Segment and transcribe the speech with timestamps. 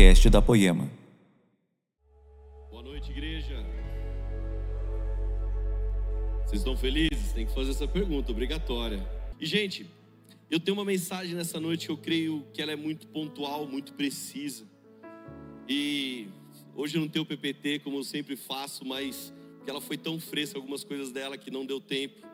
[0.00, 0.90] podcast da Poema.
[2.70, 3.62] Boa noite, igreja.
[6.46, 7.34] Vocês estão felizes?
[7.34, 9.06] Tem que fazer essa pergunta obrigatória.
[9.38, 9.84] E, gente,
[10.50, 13.92] eu tenho uma mensagem nessa noite que eu creio que ela é muito pontual, muito
[13.92, 14.64] precisa.
[15.68, 16.28] E
[16.74, 20.58] hoje eu não tenho PPT como eu sempre faço, mas que ela foi tão fresca
[20.58, 22.26] algumas coisas dela que não deu tempo.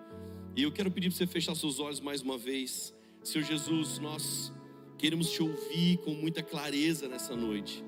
[0.54, 2.94] E eu quero pedir para você fechar seus olhos mais uma vez.
[3.24, 4.52] Senhor Jesus, nós
[4.98, 7.84] queremos te ouvir com muita clareza nessa noite.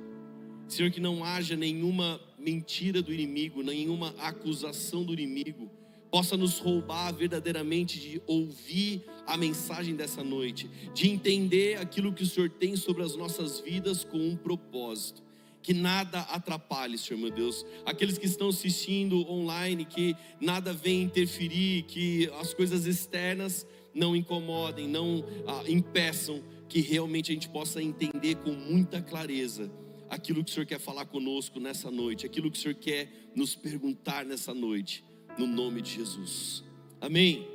[0.69, 5.71] Senhor, que não haja nenhuma mentira do inimigo, nenhuma acusação do inimigo
[6.11, 12.27] possa nos roubar verdadeiramente de ouvir a mensagem dessa noite, de entender aquilo que o
[12.27, 15.23] Senhor tem sobre as nossas vidas com um propósito.
[15.62, 17.67] Que nada atrapalhe, Senhor meu Deus.
[17.84, 24.89] Aqueles que estão assistindo online, que nada venha interferir, que as coisas externas não incomodem,
[24.89, 29.70] não ah, impeçam que realmente a gente possa entender com muita clareza
[30.09, 33.55] aquilo que o Senhor quer falar conosco nessa noite, aquilo que o Senhor quer nos
[33.55, 35.05] perguntar nessa noite
[35.39, 36.65] no nome de Jesus.
[37.01, 37.47] Amém.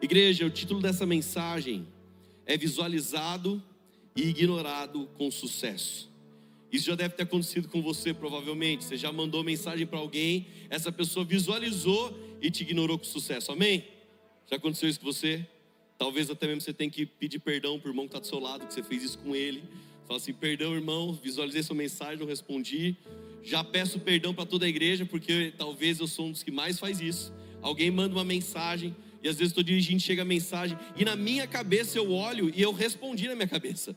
[0.00, 1.86] Igreja, o título dessa mensagem
[2.46, 3.62] é visualizado
[4.16, 6.10] e ignorado com sucesso.
[6.72, 8.84] Isso já deve ter acontecido com você, provavelmente.
[8.84, 13.52] Você já mandou mensagem para alguém, essa pessoa visualizou e te ignorou com sucesso.
[13.52, 13.84] Amém?
[14.48, 15.46] Já aconteceu isso com você?
[16.00, 18.38] Talvez até mesmo você tenha que pedir perdão para o irmão que está do seu
[18.38, 19.62] lado, que você fez isso com ele.
[20.06, 22.96] Fala assim: perdão, irmão, visualizei sua mensagem, não respondi.
[23.42, 26.78] Já peço perdão para toda a igreja, porque talvez eu sou um dos que mais
[26.78, 27.30] faz isso.
[27.60, 31.46] Alguém manda uma mensagem, e às vezes estou dirigindo, chega a mensagem, e na minha
[31.46, 33.94] cabeça eu olho e eu respondi na minha cabeça.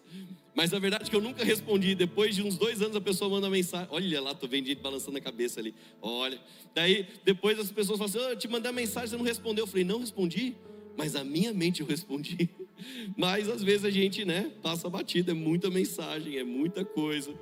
[0.54, 1.96] Mas a verdade é que eu nunca respondi.
[1.96, 3.88] Depois de uns dois anos a pessoa manda uma mensagem.
[3.90, 5.74] Olha lá, tô vendo gente balançando a cabeça ali.
[6.02, 6.38] Olha.
[6.76, 9.64] Daí depois as pessoas falam assim: oh, eu te mandei uma mensagem, você não respondeu.
[9.64, 10.54] Eu falei, não respondi,
[10.98, 12.50] mas a minha mente eu respondi.
[13.16, 17.34] Mas às vezes a gente, né, passa batida, é muita mensagem, é muita coisa.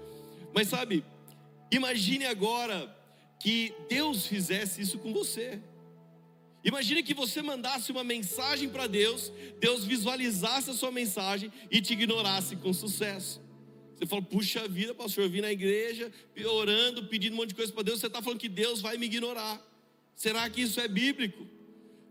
[0.54, 1.04] Mas sabe,
[1.72, 2.94] Imagine agora
[3.40, 5.62] que Deus fizesse isso com você.
[6.64, 11.94] Imagine que você mandasse uma mensagem para Deus, Deus visualizasse a sua mensagem e te
[11.94, 13.42] ignorasse com sucesso.
[13.96, 16.12] Você fala, puxa vida, pastor, eu vim na igreja
[16.46, 19.06] orando, pedindo um monte de coisa para Deus, você está falando que Deus vai me
[19.06, 19.60] ignorar.
[20.14, 21.48] Será que isso é bíblico?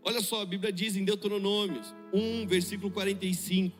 [0.03, 1.81] Olha só, a Bíblia diz em Deuteronômio
[2.11, 3.77] 1, versículo 45.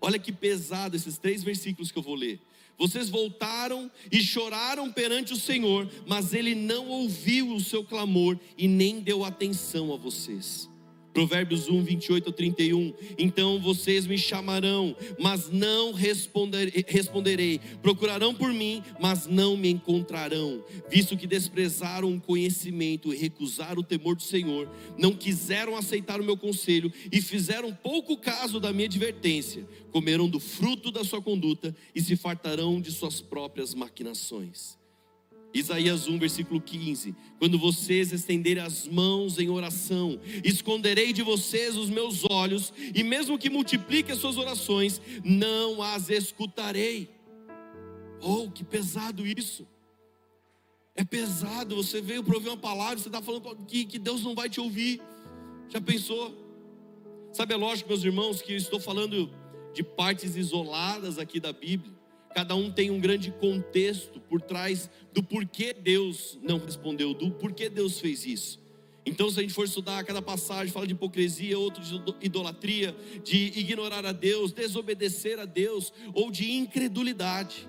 [0.00, 2.40] Olha que pesado esses três versículos que eu vou ler.
[2.78, 8.66] Vocês voltaram e choraram perante o Senhor, mas ele não ouviu o seu clamor e
[8.66, 10.68] nem deu atenção a vocês.
[11.12, 12.94] Provérbios 1, 28 a 31.
[13.18, 17.60] Então vocês me chamarão, mas não responderei.
[17.82, 20.64] Procurarão por mim, mas não me encontrarão.
[20.88, 26.24] Visto que desprezaram o conhecimento e recusaram o temor do Senhor, não quiseram aceitar o
[26.24, 31.74] meu conselho e fizeram pouco caso da minha advertência, comerão do fruto da sua conduta
[31.94, 34.81] e se fartarão de suas próprias maquinações.
[35.54, 41.90] Isaías 1, versículo 15: Quando vocês estenderem as mãos em oração, esconderei de vocês os
[41.90, 47.10] meus olhos, e mesmo que multiplique as suas orações, não as escutarei.
[48.20, 49.66] Oh, que pesado isso!
[50.94, 54.34] É pesado, você veio para ouvir uma palavra, você está falando que, que Deus não
[54.34, 55.00] vai te ouvir.
[55.68, 56.36] Já pensou?
[57.32, 59.30] Sabe, é lógico, meus irmãos, que eu estou falando
[59.72, 62.01] de partes isoladas aqui da Bíblia.
[62.34, 67.68] Cada um tem um grande contexto por trás do porquê Deus não respondeu, do porquê
[67.68, 68.62] Deus fez isso.
[69.04, 73.52] Então, se a gente for estudar cada passagem, fala de hipocrisia, outro de idolatria, de
[73.58, 77.68] ignorar a Deus, desobedecer a Deus, ou de incredulidade.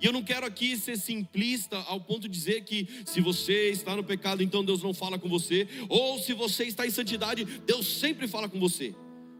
[0.00, 3.94] E eu não quero aqui ser simplista ao ponto de dizer que se você está
[3.94, 7.86] no pecado, então Deus não fala com você, ou se você está em santidade, Deus
[7.86, 8.94] sempre fala com você.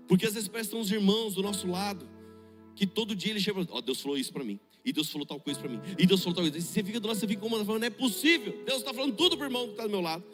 [0.07, 2.12] Porque às vezes prestam os irmãos do nosso lado
[2.75, 5.27] que todo dia ele chega ó, oh, Deus falou isso para mim, e Deus falou
[5.27, 6.59] tal coisa para mim, e Deus falou tal coisa.
[6.59, 8.63] E você fica do lado, você fica incomodado, falando, não é possível.
[8.65, 10.25] Deus está falando tudo para o irmão que está do meu lado.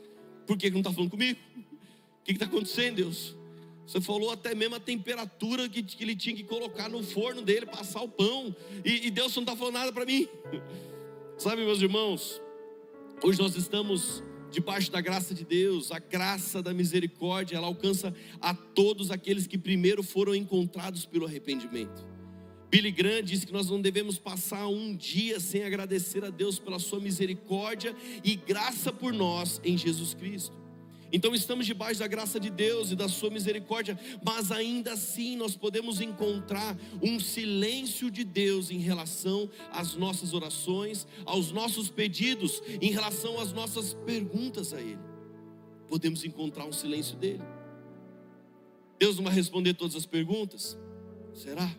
[0.47, 1.38] Por que, que não está falando comigo?
[2.21, 3.37] O que está acontecendo, Deus?
[3.87, 7.65] Você falou até mesmo a temperatura que, que, ele tinha que colocar no forno dele,
[7.65, 8.54] passar o pão,
[8.84, 10.28] e, e Deus não está falando nada para mim.
[11.39, 12.41] Sabe, meus irmãos,
[13.22, 18.54] hoje nós estamos debaixo da graça de Deus, a graça da misericórdia, ela alcança a
[18.54, 22.07] todos aqueles que primeiro foram encontrados pelo arrependimento.
[22.70, 26.78] Billy Graham diz que nós não devemos passar um dia sem agradecer a Deus pela
[26.78, 30.56] sua misericórdia e graça por nós em Jesus Cristo.
[31.10, 35.56] Então estamos debaixo da graça de Deus e da sua misericórdia, mas ainda assim nós
[35.56, 42.91] podemos encontrar um silêncio de Deus em relação às nossas orações, aos nossos pedidos, em
[42.91, 44.98] relação às nossas perguntas a Ele.
[45.88, 47.42] Podemos encontrar um silêncio dele.
[48.98, 50.76] Deus não vai responder todas as perguntas?
[51.32, 51.74] Será?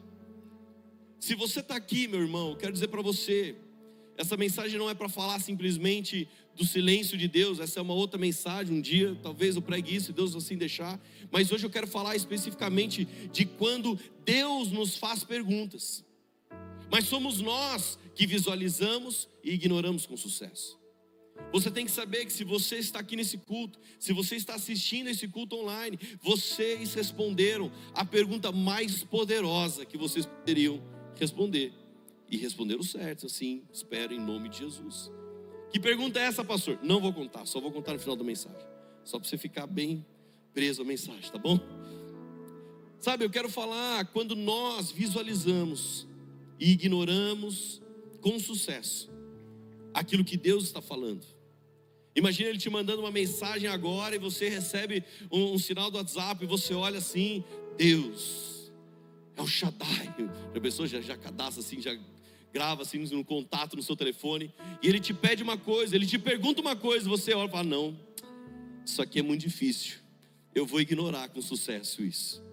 [1.19, 3.55] Se você está aqui, meu irmão, quero dizer para você,
[4.17, 8.17] essa mensagem não é para falar simplesmente do silêncio de Deus, essa é uma outra
[8.17, 8.77] mensagem.
[8.77, 10.99] Um dia, talvez eu pregue isso, Deus assim deixar.
[11.29, 16.05] Mas hoje eu quero falar especificamente de quando Deus nos faz perguntas.
[16.89, 20.79] Mas somos nós que visualizamos e ignoramos com sucesso.
[21.51, 25.09] Você tem que saber que se você está aqui nesse culto, se você está assistindo
[25.09, 31.73] esse culto online, vocês responderam a pergunta mais poderosa que vocês poderiam responder.
[32.29, 35.11] E responderam certo, assim, espero em nome de Jesus.
[35.71, 36.79] Que pergunta é essa, pastor?
[36.83, 38.67] Não vou contar, só vou contar no final da mensagem.
[39.03, 40.05] Só para você ficar bem
[40.53, 41.59] preso à mensagem, tá bom?
[42.99, 46.07] Sabe, eu quero falar quando nós visualizamos
[46.59, 47.81] e ignoramos
[48.21, 49.09] com sucesso
[49.93, 51.25] aquilo que Deus está falando.
[52.15, 56.43] Imagina ele te mandando uma mensagem agora e você recebe um, um sinal do WhatsApp
[56.43, 57.43] e você olha assim:
[57.77, 58.58] Deus,
[59.39, 60.13] é o Shaddai.
[60.55, 61.97] A pessoa já, já cadastra assim, já
[62.53, 64.53] grava assim no contato no seu telefone.
[64.81, 67.63] E ele te pede uma coisa, ele te pergunta uma coisa, você olha e fala:
[67.63, 67.97] Não,
[68.85, 69.99] isso aqui é muito difícil.
[70.53, 72.43] Eu vou ignorar com sucesso isso.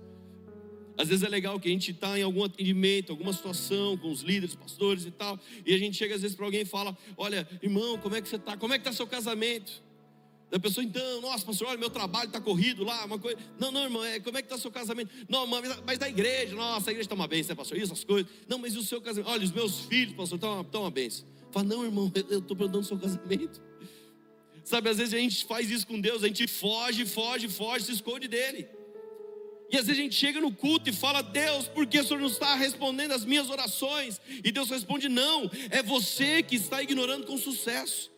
[0.99, 4.23] Às vezes é legal que a gente está em algum atendimento, alguma situação com os
[4.23, 7.47] líderes, pastores e tal, e a gente chega às vezes para alguém e fala: Olha,
[7.63, 8.57] irmão, como é que você está?
[8.57, 9.83] Como é que está seu casamento?
[10.51, 13.37] Da pessoa, então, nossa, pastor, olha, meu trabalho está corrido lá, uma coisa.
[13.59, 15.13] Não, não, irmão, é, como é que está seu casamento?
[15.29, 17.77] Não, mas, da igreja, nossa, a igreja está uma bênção, né, pastor?
[17.77, 18.31] Isso, as coisas.
[18.49, 19.29] Não, mas e o seu casamento?
[19.29, 21.27] Olha, os meus filhos, pastor, estão uma, uma bênção.
[21.51, 23.61] Fala, não, irmão, eu estou perguntando o seu casamento.
[24.63, 27.93] Sabe, às vezes a gente faz isso com Deus, a gente foge, foge, foge, se
[27.93, 28.69] esconde dele.
[29.69, 32.21] E às vezes a gente chega no culto e fala, Deus, por que o Senhor
[32.21, 34.21] não está respondendo as minhas orações?
[34.45, 38.13] E Deus responde, não, é você que está ignorando com sucesso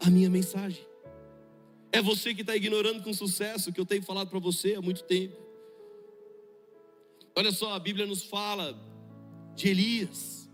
[0.00, 0.91] a minha mensagem.
[1.92, 4.80] É você que está ignorando com sucesso o que eu tenho falado para você há
[4.80, 5.36] muito tempo.
[7.36, 8.74] Olha só, a Bíblia nos fala
[9.54, 10.50] de Elias.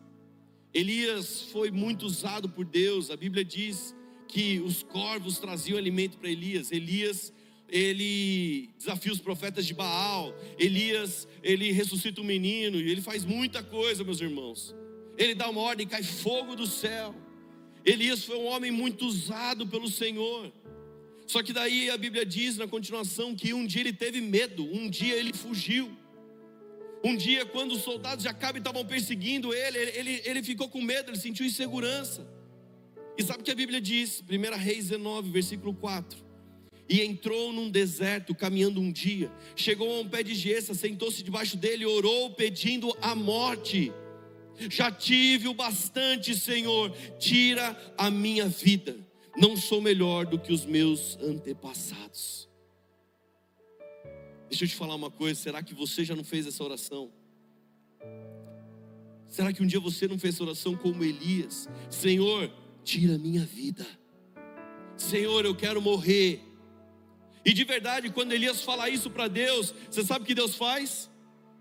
[0.75, 3.11] Elias foi muito usado por Deus.
[3.11, 3.94] A Bíblia diz
[4.26, 6.73] que os corvos traziam alimento para Elias.
[6.73, 7.32] Elias
[7.69, 13.62] ele desafia os profetas de Baal, Elias, ele ressuscita um menino, e ele faz muita
[13.62, 14.75] coisa, meus irmãos.
[15.19, 17.14] Ele dá uma ordem, cai fogo do céu.
[17.84, 20.50] Elias foi um homem muito usado pelo Senhor.
[21.28, 24.88] Só que daí a Bíblia diz na continuação que um dia ele teve medo, um
[24.88, 25.94] dia ele fugiu.
[27.04, 31.10] Um dia, quando os soldados de Acabe estavam perseguindo ele, ele, ele ficou com medo,
[31.10, 32.26] ele sentiu insegurança.
[33.16, 34.22] E sabe o que a Bíblia diz?
[34.22, 36.26] 1 Reis 19, versículo 4
[36.88, 39.31] e entrou num deserto caminhando um dia.
[39.54, 43.92] Chegou a um pé de gesso, sentou-se debaixo dele orou pedindo a morte.
[44.70, 48.96] Já tive o bastante, Senhor, tira a minha vida.
[49.40, 52.49] Não sou melhor do que os meus antepassados.
[54.49, 57.12] Deixa eu te falar uma coisa: será que você já não fez essa oração?
[59.29, 61.69] Será que um dia você não fez essa oração como Elias?
[61.90, 62.50] Senhor,
[62.82, 63.87] tira a minha vida.
[64.96, 66.49] Senhor, eu quero morrer
[67.49, 71.11] e de verdade, quando Elias fala isso para Deus, você sabe o que Deus faz?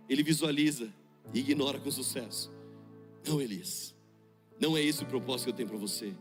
[0.10, 0.94] Ele visualiza
[1.34, 2.52] e ignora com sucesso.
[3.26, 3.96] Não, Elias,
[4.60, 6.14] não é esse o propósito que eu tenho para você.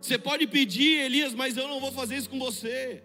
[0.00, 3.02] Você pode pedir, Elias, mas eu não vou fazer isso com você.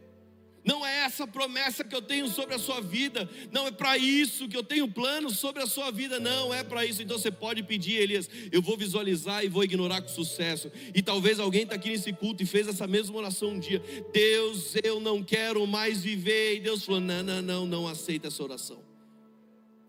[0.66, 3.30] Não é essa promessa que eu tenho sobre a sua vida.
[3.52, 6.20] Não é para isso que eu tenho planos sobre a sua vida.
[6.20, 7.04] Não é para isso.
[7.04, 8.28] Então você pode pedir, Elias.
[8.52, 10.72] Eu vou visualizar e vou ignorar com sucesso.
[10.94, 13.80] E talvez alguém está aqui nesse culto e fez essa mesma oração um dia.
[14.12, 16.56] Deus, eu não quero mais viver.
[16.56, 18.84] E Deus falou: Não, não, não, não aceita essa oração.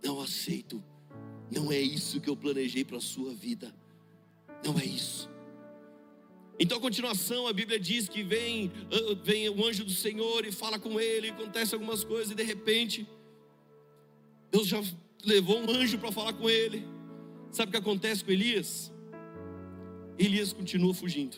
[0.04, 0.84] Não aceito.
[1.50, 3.74] Não é isso que eu planejei para a sua vida.
[4.62, 5.35] Não é isso.
[6.58, 10.52] Então, a continuação, a Bíblia diz que vem, ah, vem o anjo do Senhor e
[10.52, 13.06] fala com ele, acontece algumas coisas, e de repente,
[14.50, 14.82] Deus já
[15.24, 16.86] levou um anjo para falar com ele.
[17.50, 18.92] Sabe o que acontece com Elias?
[20.18, 21.36] Elias continua fugindo.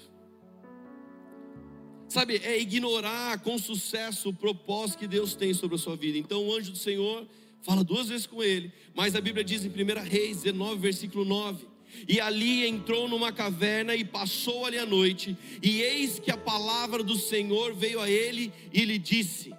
[2.09, 6.17] Sabe, é ignorar com sucesso o propósito que Deus tem sobre a sua vida.
[6.17, 7.27] Então, o anjo do Senhor
[7.61, 11.67] fala duas vezes com ele, mas a Bíblia diz em 1 Reis 19, versículo 9
[12.07, 15.37] e ali entrou numa caverna e passou ali a noite.
[15.63, 19.53] E eis que a palavra do Senhor veio a ele e lhe disse: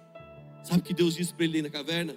[0.62, 2.16] Sabe o que Deus disse para ele na caverna?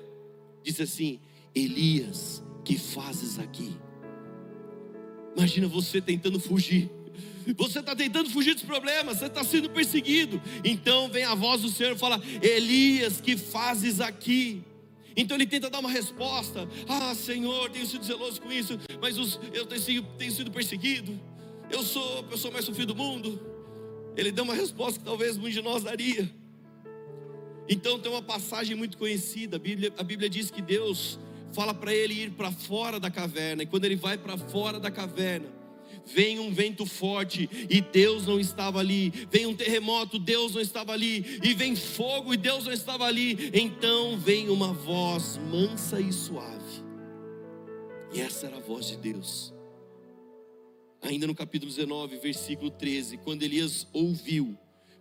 [0.63, 1.19] Disse assim:
[1.53, 3.75] Elias, que fazes aqui?
[5.35, 6.89] Imagina você tentando fugir.
[7.57, 10.41] Você está tentando fugir dos problemas, você está sendo perseguido.
[10.63, 14.63] Então vem a voz do Senhor e fala: Elias, que fazes aqui?
[15.15, 19.39] Então ele tenta dar uma resposta: Ah, Senhor, tenho sido zeloso com isso, mas os,
[19.53, 21.19] eu tenho sido, tenho sido perseguido.
[21.69, 23.39] Eu sou a pessoa mais sofrida do mundo.
[24.15, 26.29] Ele deu uma resposta que talvez muitos de nós daria.
[27.67, 29.55] Então tem uma passagem muito conhecida.
[29.55, 31.19] A Bíblia, a Bíblia diz que Deus
[31.53, 33.63] fala para ele ir para fora da caverna.
[33.63, 35.47] E quando ele vai para fora da caverna,
[36.05, 40.91] vem um vento forte e Deus não estava ali, vem um terremoto, Deus não estava
[40.91, 43.51] ali, e vem fogo e Deus não estava ali.
[43.53, 46.83] Então vem uma voz mansa e suave.
[48.13, 49.53] E essa era a voz de Deus.
[51.01, 54.57] Ainda no capítulo 19, versículo 13, quando Elias ouviu,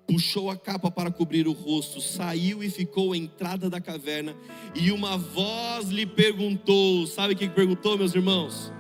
[0.07, 4.37] puxou a capa para cobrir o rosto, saiu e ficou à entrada da caverna,
[4.75, 8.73] e uma voz lhe perguntou: Sabe o que perguntou, meus irmãos?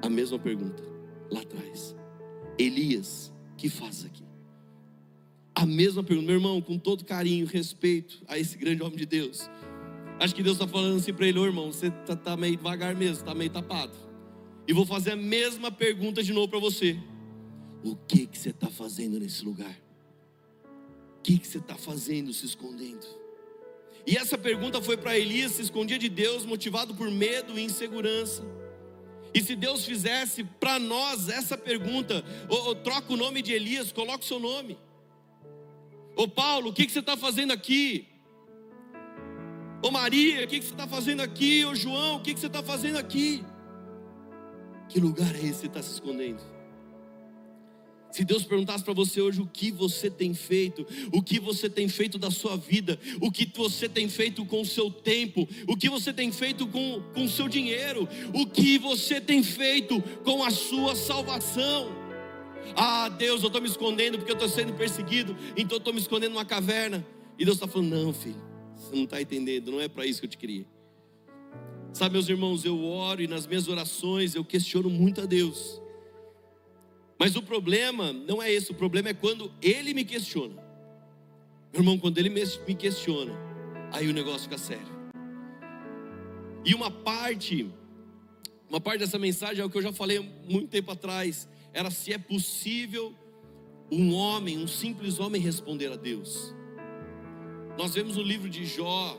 [0.00, 0.87] A mesma pergunta
[1.30, 1.94] lá atrás:
[2.58, 4.24] Elias, que faz aqui?
[5.54, 9.50] A mesma pergunta, meu irmão, com todo carinho, respeito a esse grande homem de Deus.
[10.20, 12.94] Acho que Deus está falando assim para ele, ô irmão, você está tá meio devagar
[12.94, 13.96] mesmo, está meio tapado.
[14.66, 16.98] E vou fazer a mesma pergunta de novo para você.
[17.82, 19.80] O que que você está fazendo nesse lugar?
[21.18, 23.06] O que que você está fazendo se escondendo?
[24.06, 28.42] E essa pergunta foi para Elias, se escondia de Deus, motivado por medo e insegurança.
[29.34, 33.92] E se Deus fizesse para nós essa pergunta, ou, ou, troca o nome de Elias,
[33.92, 34.78] coloca o seu nome.
[36.16, 38.08] Ô Paulo, o que, que você está fazendo aqui?
[39.82, 41.64] Ô Maria, o que, que você está fazendo aqui?
[41.64, 43.44] Ô João, o que, que você está fazendo aqui?
[44.88, 46.57] Que lugar é esse que está se escondendo?
[48.10, 51.88] Se Deus perguntasse para você hoje o que você tem feito, o que você tem
[51.88, 55.90] feito da sua vida, o que você tem feito com o seu tempo, o que
[55.90, 60.94] você tem feito com o seu dinheiro, o que você tem feito com a sua
[60.94, 61.90] salvação.
[62.74, 66.00] Ah, Deus, eu estou me escondendo porque eu estou sendo perseguido, então eu estou me
[66.00, 67.06] escondendo numa caverna.
[67.38, 68.42] E Deus está falando: não, filho,
[68.74, 70.66] você não está entendendo, não é para isso que eu te criei.
[71.92, 75.80] Sabe, meus irmãos, eu oro e nas minhas orações eu questiono muito a Deus.
[77.18, 80.54] Mas o problema não é esse, o problema é quando ele me questiona.
[81.72, 83.32] Meu irmão, quando ele me questiona,
[83.92, 84.98] aí o negócio fica sério.
[86.64, 87.68] E uma parte,
[88.68, 92.12] uma parte dessa mensagem é o que eu já falei muito tempo atrás, era se
[92.12, 93.12] é possível
[93.90, 96.54] um homem, um simples homem responder a Deus.
[97.76, 99.18] Nós vemos o livro de Jó,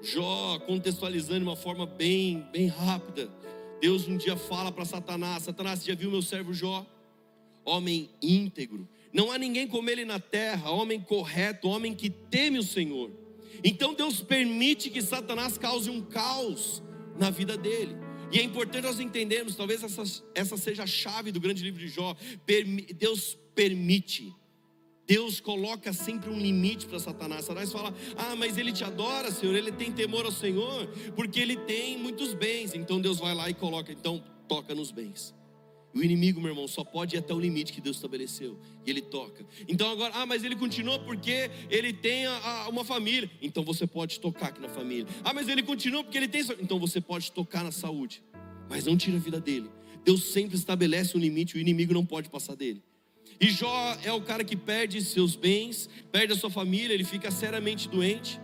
[0.00, 3.28] Jó contextualizando de uma forma bem, bem rápida.
[3.80, 6.86] Deus um dia fala para Satanás: Satanás, você já viu meu servo Jó?
[7.68, 8.88] Homem íntegro.
[9.12, 13.10] Não há ninguém como ele na terra, homem correto, homem que teme o Senhor.
[13.64, 16.82] Então Deus permite que Satanás cause um caos
[17.18, 17.96] na vida dele.
[18.30, 20.02] E é importante nós entendermos, talvez essa,
[20.34, 22.14] essa seja a chave do grande livro de Jó.
[22.96, 24.34] Deus permite.
[25.06, 27.46] Deus coloca sempre um limite para Satanás.
[27.46, 31.56] Satanás fala: Ah, mas ele te adora, Senhor, ele tem temor ao Senhor, porque ele
[31.56, 32.74] tem muitos bens.
[32.74, 35.34] Então Deus vai lá e coloca, então toca nos bens.
[35.94, 38.58] O inimigo, meu irmão, só pode ir até o limite que Deus estabeleceu.
[38.84, 39.44] E ele toca.
[39.66, 43.30] Então agora, ah, mas ele continua porque ele tem a, a, uma família.
[43.40, 45.06] Então você pode tocar aqui na família.
[45.24, 46.42] Ah, mas ele continua porque ele tem.
[46.60, 48.22] Então você pode tocar na saúde.
[48.68, 49.70] Mas não tira a vida dele.
[50.04, 52.82] Deus sempre estabelece um limite, o inimigo não pode passar dele.
[53.40, 57.30] E Jó é o cara que perde seus bens, perde a sua família, ele fica
[57.30, 58.40] seriamente doente.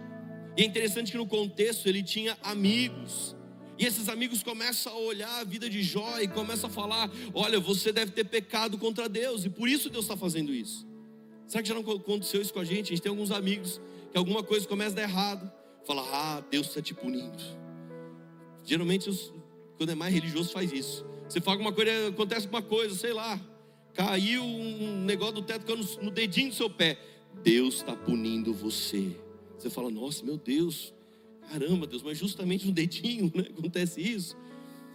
[0.57, 3.35] E é interessante que no contexto ele tinha amigos
[3.79, 7.59] e esses amigos começam a olhar a vida de Jó e começam a falar: Olha,
[7.59, 10.87] você deve ter pecado contra Deus, e por isso Deus está fazendo isso.
[11.47, 12.93] Será que já não aconteceu isso com a gente?
[12.93, 15.53] A gente tem alguns amigos que alguma coisa começa a dar errado,
[15.85, 17.43] fala: Ah, Deus está te punindo.
[18.65, 19.11] Geralmente,
[19.77, 21.05] quando é mais religioso, faz isso.
[21.29, 23.41] Você fala alguma coisa, acontece alguma coisa, sei lá,
[23.93, 26.99] caiu um negócio do teto no dedinho do seu pé.
[27.43, 29.17] Deus está punindo você.
[29.59, 30.95] Você fala: Nossa, meu Deus,
[31.51, 34.37] Caramba, Deus, mas justamente no dedinho né, acontece isso.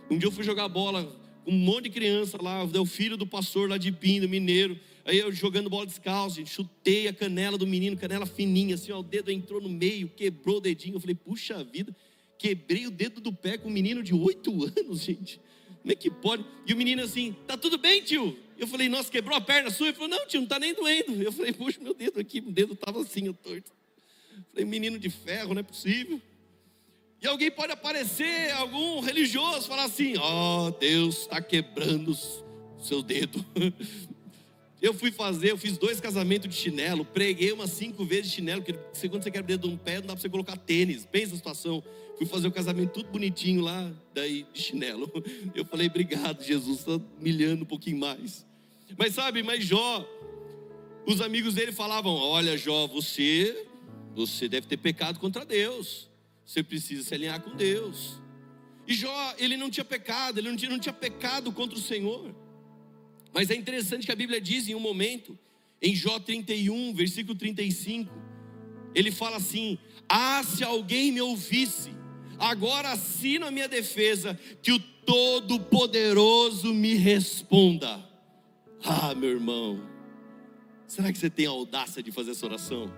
[0.10, 1.15] Um dia eu fui jogar bola
[1.46, 4.79] com um monte de criança lá, o filho do pastor lá de Pindo, mineiro.
[5.06, 9.00] Aí eu jogando bola descalço, gente, chutei a canela do menino, canela fininha, assim, ó,
[9.00, 10.96] o dedo entrou no meio, quebrou o dedinho.
[10.96, 11.96] Eu falei, puxa vida,
[12.38, 15.39] quebrei o dedo do pé com um menino de oito anos, gente.
[15.82, 16.46] Como é que pode?
[16.68, 18.38] E o menino assim, tá tudo bem, tio?
[18.58, 19.88] Eu falei, nossa, quebrou a perna sua?
[19.88, 21.24] Ele falou, não, tio, não tá nem doendo.
[21.24, 23.72] Eu falei, puxa, meu dedo aqui, o dedo tava assim, ó, torto.
[24.38, 26.22] Eu falei, menino de ferro, não é possível.
[27.21, 33.01] E alguém pode aparecer, algum religioso, falar assim: Ó, oh, Deus está quebrando o seu
[33.01, 33.43] dedo.
[34.81, 38.61] Eu fui fazer, eu fiz dois casamentos de chinelo, preguei umas cinco vezes de chinelo,
[38.61, 41.05] porque segundo você quebra o dedo de um pé, não dá para você colocar tênis.
[41.05, 41.83] Pensa a situação.
[42.17, 45.11] Fui fazer o casamento tudo bonitinho lá, daí de chinelo.
[45.53, 48.45] Eu falei, obrigado, Jesus, está humilhando um pouquinho mais.
[48.97, 50.07] Mas sabe, mas Jó,
[51.05, 53.67] os amigos dele falavam: Olha, Jó, você,
[54.15, 56.09] você deve ter pecado contra Deus.
[56.50, 58.20] Você precisa se alinhar com Deus.
[58.88, 62.34] E Jó, ele não tinha pecado, ele não tinha, não tinha pecado contra o Senhor.
[63.32, 65.38] Mas é interessante que a Bíblia diz em um momento,
[65.79, 68.12] em Jó 31, versículo 35,
[68.96, 69.77] ele fala assim:
[70.08, 71.91] Ah, se alguém me ouvisse,
[72.39, 78.01] Agora assino a minha defesa, que o Todo-Poderoso me responda.
[78.82, 79.84] Ah, meu irmão,
[80.88, 82.89] será que você tem a audácia de fazer essa oração?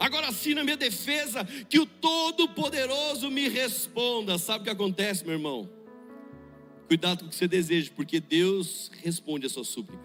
[0.00, 4.38] Agora assina a minha defesa, que o Todo-Poderoso me responda.
[4.38, 5.68] Sabe o que acontece, meu irmão?
[6.88, 10.02] Cuidado com o que você deseja, porque Deus responde a sua súplica.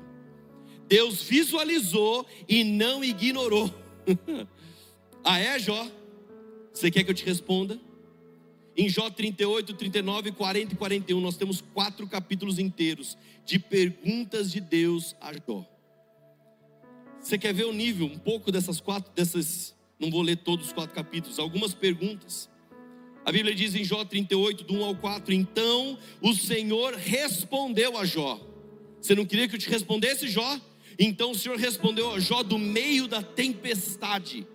[0.87, 3.73] Deus visualizou e não ignorou.
[5.23, 5.89] ah, é, Jó?
[6.73, 7.79] Você quer que eu te responda?
[8.77, 14.59] Em Jó 38, 39, 40 e 41, nós temos quatro capítulos inteiros de perguntas de
[14.59, 15.65] Deus a Jó.
[17.21, 20.73] Você quer ver o nível, um pouco dessas quatro, dessas, não vou ler todos os
[20.73, 22.49] quatro capítulos, algumas perguntas.
[23.23, 28.05] A Bíblia diz em Jó 38, do 1 ao 4: Então o Senhor respondeu a
[28.05, 28.39] Jó.
[29.01, 30.59] Você não queria que eu te respondesse, Jó?
[30.97, 34.47] Então o Senhor respondeu a Jó do meio da tempestade.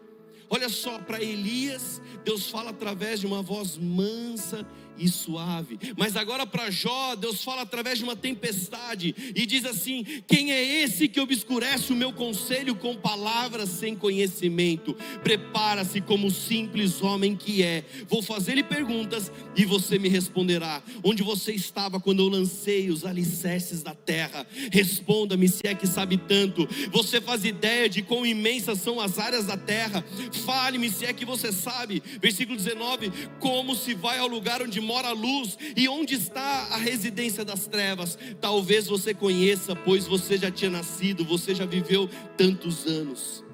[0.52, 4.66] Olha só, para Elias, Deus fala através de uma voz mansa
[5.00, 5.78] e suave.
[5.96, 10.62] Mas agora para Jó, Deus fala através de uma tempestade e diz assim: Quem é
[10.82, 14.94] esse que obscurece o meu conselho com palavras sem conhecimento?
[15.22, 17.82] Prepara-se como simples homem que é.
[18.08, 20.82] Vou fazer-lhe perguntas e você me responderá.
[21.02, 24.46] Onde você estava quando eu lancei os alicerces da terra?
[24.70, 26.68] Responda-me se é que sabe tanto.
[26.92, 30.04] Você faz ideia de quão imensas são as áreas da terra?
[30.40, 32.02] Fale-me se é que você sabe.
[32.20, 36.76] Versículo 19: Como se vai ao lugar onde mora a luz, e onde está a
[36.76, 38.18] residência das trevas?
[38.40, 43.44] Talvez você conheça, pois você já tinha nascido, você já viveu tantos anos.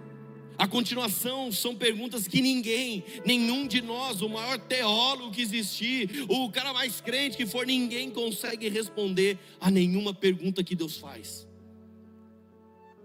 [0.58, 6.50] A continuação são perguntas que ninguém, nenhum de nós, o maior teólogo que existir, o
[6.50, 11.45] cara mais crente que for, ninguém consegue responder a nenhuma pergunta que Deus faz.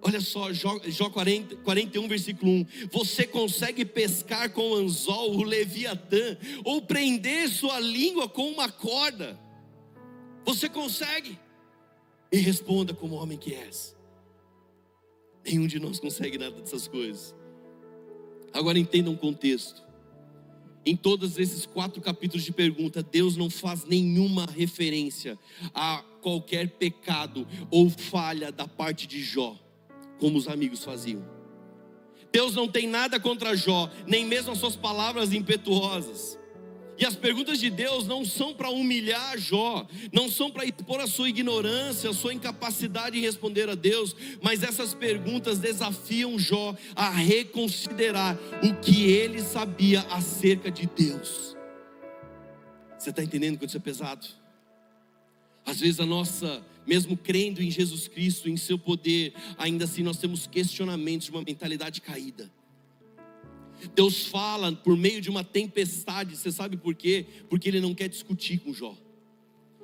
[0.04, 2.66] Olha só, Jó, Jó 40, 41, versículo 1.
[2.92, 9.40] Você consegue pescar com anzol o leviatã, ou prender sua língua com uma corda?
[10.44, 11.38] Você consegue?
[12.32, 13.96] E responda como homem que és.
[15.46, 17.36] Nenhum de nós consegue nada dessas coisas.
[18.52, 19.84] Agora entenda um contexto.
[20.84, 25.38] Em todos esses quatro capítulos de pergunta, Deus não faz nenhuma referência
[25.76, 29.60] a qualquer pecado ou falha da parte de Jó
[30.22, 31.28] como os amigos faziam.
[32.32, 36.40] Deus não tem nada contra Jó, nem mesmo as suas palavras impetuosas.
[36.98, 41.08] E as perguntas de Deus não são para humilhar Jó, não são para expor a
[41.08, 47.10] sua ignorância, a sua incapacidade em responder a Deus, mas essas perguntas desafiam Jó a
[47.10, 51.58] reconsiderar o que ele sabia acerca de Deus.
[53.00, 54.28] Você está entendendo quando isso é pesado?
[55.66, 60.18] Às vezes a nossa mesmo crendo em Jesus Cristo, em seu poder, ainda assim nós
[60.18, 62.52] temos questionamentos de uma mentalidade caída.
[63.96, 67.26] Deus fala por meio de uma tempestade, você sabe por quê?
[67.50, 68.96] Porque Ele não quer discutir com Jó.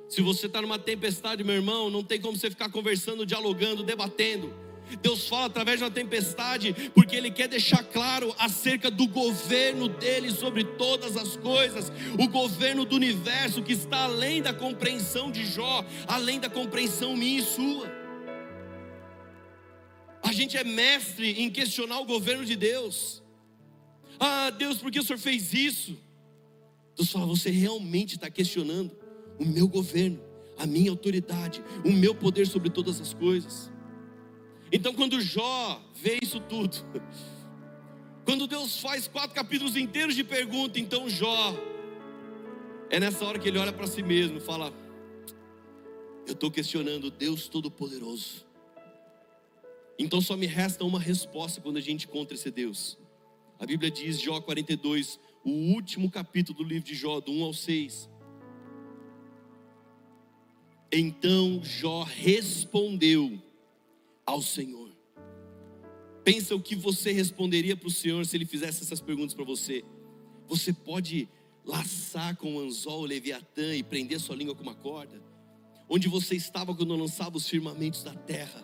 [0.08, 4.67] Se você está numa tempestade, meu irmão, não tem como você ficar conversando, dialogando, debatendo.
[4.96, 10.30] Deus fala através de uma tempestade, porque Ele quer deixar claro acerca do governo dele
[10.30, 15.84] sobre todas as coisas, o governo do universo que está além da compreensão de Jó,
[16.06, 17.90] além da compreensão minha e sua.
[20.22, 23.22] A gente é mestre em questionar o governo de Deus.
[24.18, 25.96] Ah, Deus, por que o Senhor fez isso?
[26.96, 28.90] Deus fala, você realmente está questionando
[29.38, 30.20] o meu governo,
[30.58, 33.70] a minha autoridade, o meu poder sobre todas as coisas.
[34.70, 36.76] Então, quando Jó vê isso tudo,
[38.24, 41.54] quando Deus faz quatro capítulos inteiros de pergunta, então Jó,
[42.90, 44.72] é nessa hora que ele olha para si mesmo e fala:
[46.26, 48.46] Eu estou questionando Deus Todo-Poderoso.
[49.98, 52.96] Então só me resta uma resposta quando a gente encontra esse Deus.
[53.58, 57.52] A Bíblia diz, Jó 42, o último capítulo do livro de Jó, do 1 ao
[57.52, 58.08] 6.
[60.92, 63.42] Então Jó respondeu
[64.28, 64.90] ao Senhor.
[66.22, 69.82] Pensa o que você responderia para o Senhor se ele fizesse essas perguntas para você.
[70.46, 71.26] Você pode
[71.64, 75.22] laçar com um anzol o leviatã e prender sua língua com uma corda?
[75.88, 78.62] Onde você estava quando lançava os firmamentos da terra?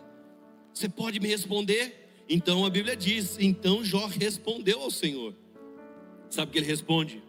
[0.75, 2.11] Você pode me responder?
[2.29, 5.35] Então a Bíblia diz: então Jó respondeu ao Senhor.
[6.29, 7.23] Sabe o que ele responde?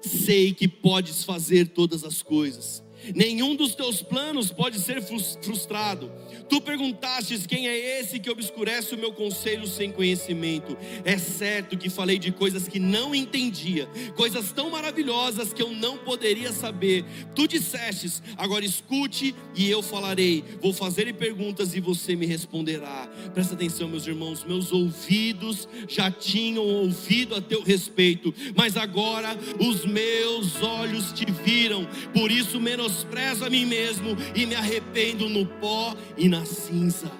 [0.00, 2.82] Sei que podes fazer todas as coisas
[3.14, 6.10] Nenhum dos teus planos pode ser frustrado.
[6.48, 10.76] Tu perguntastes quem é esse que obscurece o meu conselho sem conhecimento.
[11.04, 13.86] É certo que falei de coisas que não entendia,
[14.16, 17.04] coisas tão maravilhosas que eu não poderia saber.
[17.34, 20.44] Tu dissestes, agora escute e eu falarei.
[20.60, 23.08] Vou fazer perguntas e você me responderá.
[23.34, 29.84] Presta atenção, meus irmãos, meus ouvidos já tinham ouvido a teu respeito, mas agora os
[29.84, 31.86] meus olhos te viram.
[32.12, 32.60] Por isso
[32.92, 37.10] menosprezo a mim mesmo e me arrependo no pó e na cinza.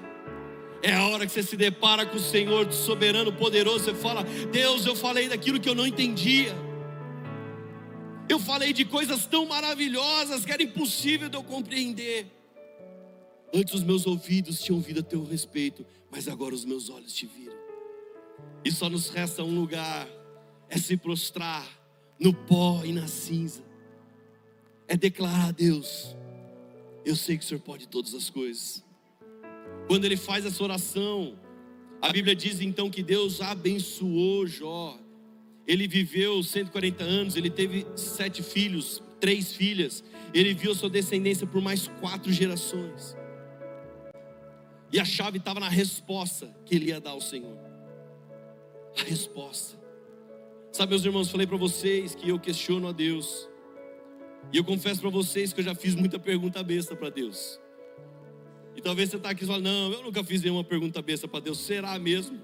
[0.83, 3.85] É a hora que você se depara com o Senhor soberano, poderoso.
[3.85, 6.55] Você fala: Deus, eu falei daquilo que eu não entendia.
[8.29, 12.27] Eu falei de coisas tão maravilhosas que era impossível de eu compreender.
[13.55, 17.27] Antes os meus ouvidos tinham ouvido a teu respeito, mas agora os meus olhos te
[17.27, 17.57] viram.
[18.65, 20.09] E só nos resta um lugar:
[20.69, 21.67] é se prostrar
[22.19, 23.72] no pó e na cinza.
[24.93, 26.15] É declarar a Deus:
[27.03, 28.85] Eu sei que o Senhor pode todas as coisas.
[29.87, 31.35] Quando ele faz essa oração,
[32.03, 35.01] a Bíblia diz então que Deus abençoou Jó.
[35.67, 40.05] Ele viveu 140 anos, ele teve sete filhos, três filhas.
[40.35, 43.17] Ele viu sua descendência por mais quatro gerações.
[44.93, 47.57] E a chave estava na resposta que ele ia dar ao Senhor.
[49.01, 49.81] A resposta.
[50.71, 53.51] Sabe, meus irmãos, falei para vocês que eu questiono a Deus.
[54.51, 57.61] E eu confesso para vocês que eu já fiz muita pergunta besta para Deus.
[58.75, 61.41] E talvez você está aqui e fala: Não, eu nunca fiz nenhuma pergunta besta para
[61.41, 61.59] Deus.
[61.59, 62.41] Será mesmo?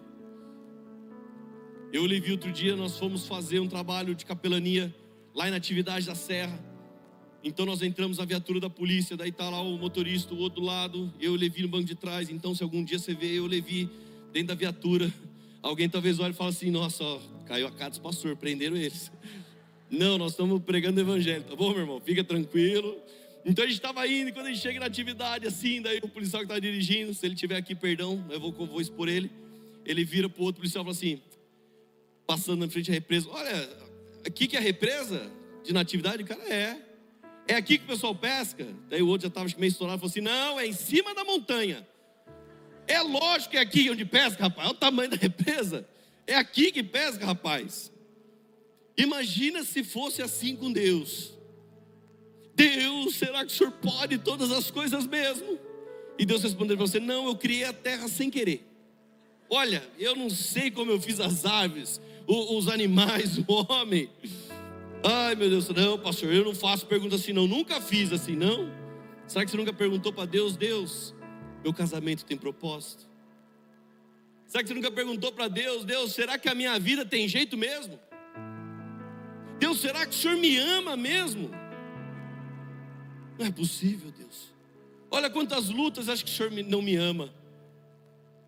[1.93, 4.95] Eu lhe vi outro dia, nós fomos fazer um trabalho de capelania
[5.35, 6.63] lá na atividade da Serra.
[7.43, 11.13] Então nós entramos na viatura da polícia, daí está lá o motorista, o outro lado,
[11.21, 12.29] eu levi no banco de trás.
[12.29, 13.89] Então, se algum dia você vê eu levi
[14.33, 15.13] dentro da viatura,
[15.63, 19.11] alguém talvez olhe e fale assim: Nossa, ó, caiu a cara dos pastores, prenderam eles.
[19.91, 22.01] Não, nós estamos pregando o evangelho, tá bom, meu irmão?
[22.01, 23.01] Fica tranquilo.
[23.45, 26.09] Então a gente estava indo, e quando a gente chega na atividade, assim, daí o
[26.09, 29.31] policial que está dirigindo, se ele tiver aqui, perdão, eu vou, vou expor ele.
[29.87, 31.23] Ele vira para o outro policial e fala assim,
[32.27, 33.71] passando na frente da represa: Olha,
[34.27, 35.33] aqui que é a represa
[35.65, 36.23] de natividade?
[36.23, 36.77] O cara é.
[37.47, 38.67] É aqui que o pessoal pesca?
[38.91, 41.89] Daí o outro já estava meio estourado, falou assim: Não, é em cima da montanha.
[42.87, 44.69] É lógico que é aqui onde pesca, rapaz.
[44.69, 45.89] Olha o tamanho da represa.
[46.27, 47.91] É aqui que pesca, rapaz.
[48.99, 51.33] Imagina se fosse assim com Deus.
[52.57, 55.57] Deus, será que o Senhor pode todas as coisas mesmo?
[56.19, 58.67] E Deus respondeu para você: Não, eu criei a terra sem querer.
[59.49, 64.11] Olha, eu não sei como eu fiz as aves, os animais, o homem.
[65.03, 67.47] Ai meu Deus, não, pastor, eu não faço pergunta assim, não.
[67.47, 68.69] Nunca fiz assim, não.
[69.29, 71.15] Será que você nunca perguntou para Deus, Deus,
[71.63, 73.09] meu casamento tem propósito?
[74.49, 77.57] Será que você nunca perguntou para Deus, Deus, será que a minha vida tem jeito
[77.57, 78.01] mesmo?
[79.69, 81.51] Deus, será que o Senhor me ama mesmo?
[83.39, 84.51] Não é possível, Deus.
[85.11, 87.31] Olha quantas lutas acho que o Senhor não me ama.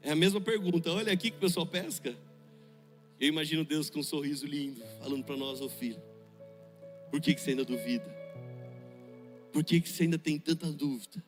[0.00, 0.90] É a mesma pergunta.
[0.90, 2.16] Olha aqui que o pessoal pesca.
[3.20, 6.00] Eu imagino Deus com um sorriso lindo, falando para nós, ô oh filho,
[7.11, 8.06] por que, que você ainda duvida?
[9.52, 11.22] Por que, que você ainda tem tanta dúvida?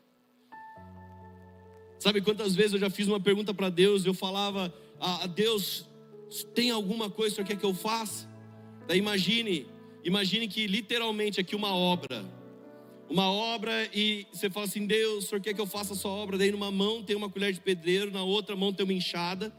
[1.99, 5.87] Sabe quantas vezes eu já fiz uma pergunta para Deus, eu falava, a ah, Deus,
[6.55, 8.27] tem alguma coisa que quer que eu faça?
[8.89, 9.67] Daí imagine,
[10.05, 12.25] imagine que literalmente aqui uma obra,
[13.09, 16.11] uma obra e você fala assim: Deus, o senhor quer que eu faça a sua
[16.11, 16.39] obra?
[16.39, 19.53] Daí numa mão tem uma colher de pedreiro, na outra mão tem uma enxada.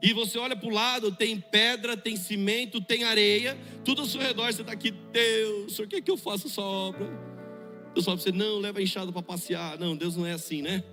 [0.00, 4.20] E você olha para o lado, tem pedra, tem cimento, tem areia, tudo ao seu
[4.20, 4.52] redor.
[4.52, 7.06] Você está aqui, Deus, o senhor quer que eu faça a sua obra?
[7.94, 9.78] Deus fala para você: não, leva a enxada para passear.
[9.78, 10.84] Não, Deus não é assim, né?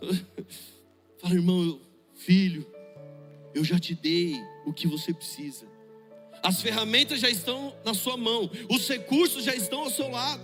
[1.18, 1.80] Fala, irmão,
[2.14, 2.66] filho,
[3.54, 4.34] eu já te dei
[4.66, 5.71] o que você precisa.
[6.42, 10.42] As ferramentas já estão na sua mão, os recursos já estão ao seu lado.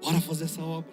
[0.00, 0.92] Bora fazer essa obra.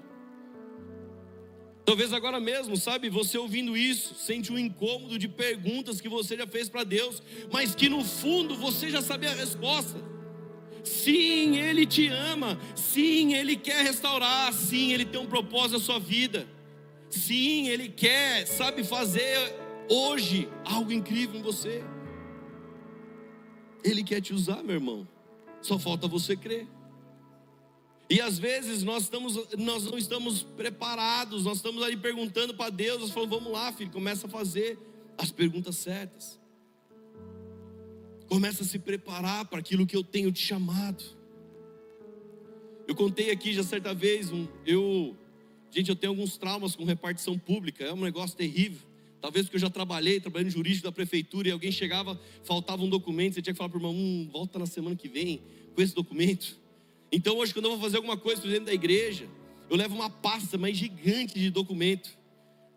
[1.86, 6.46] Talvez agora mesmo, sabe, você ouvindo isso, sente um incômodo de perguntas que você já
[6.46, 10.00] fez para Deus, mas que no fundo você já sabia a resposta.
[10.84, 12.60] Sim, Ele te ama.
[12.76, 14.54] Sim, Ele quer restaurar.
[14.54, 16.48] Sim, Ele tem um propósito na sua vida.
[17.10, 19.56] Sim, Ele quer, sabe, fazer
[19.90, 21.84] hoje algo incrível em você.
[23.84, 25.08] Ele quer te usar, meu irmão.
[25.62, 26.68] Só falta você crer.
[28.10, 33.00] E às vezes nós, estamos, nós não estamos preparados, nós estamos aí perguntando para Deus,
[33.00, 34.80] nós falamos, vamos lá, filho, começa a fazer
[35.16, 36.40] as perguntas certas.
[38.28, 41.04] Começa a se preparar para aquilo que eu tenho te chamado.
[42.88, 45.16] Eu contei aqui já certa vez, um, eu,
[45.70, 48.89] gente, eu tenho alguns traumas com repartição pública, é um negócio terrível.
[49.22, 53.34] Talvez porque eu já trabalhei, no jurídico da prefeitura e alguém chegava, faltava um documento,
[53.34, 55.42] você tinha que falar para o irmão, hum, volta na semana que vem
[55.76, 56.58] com esse documento.
[57.12, 59.28] Então hoje, quando eu vou fazer alguma coisa dentro da igreja,
[59.70, 62.18] eu levo uma pasta mais gigante de documento.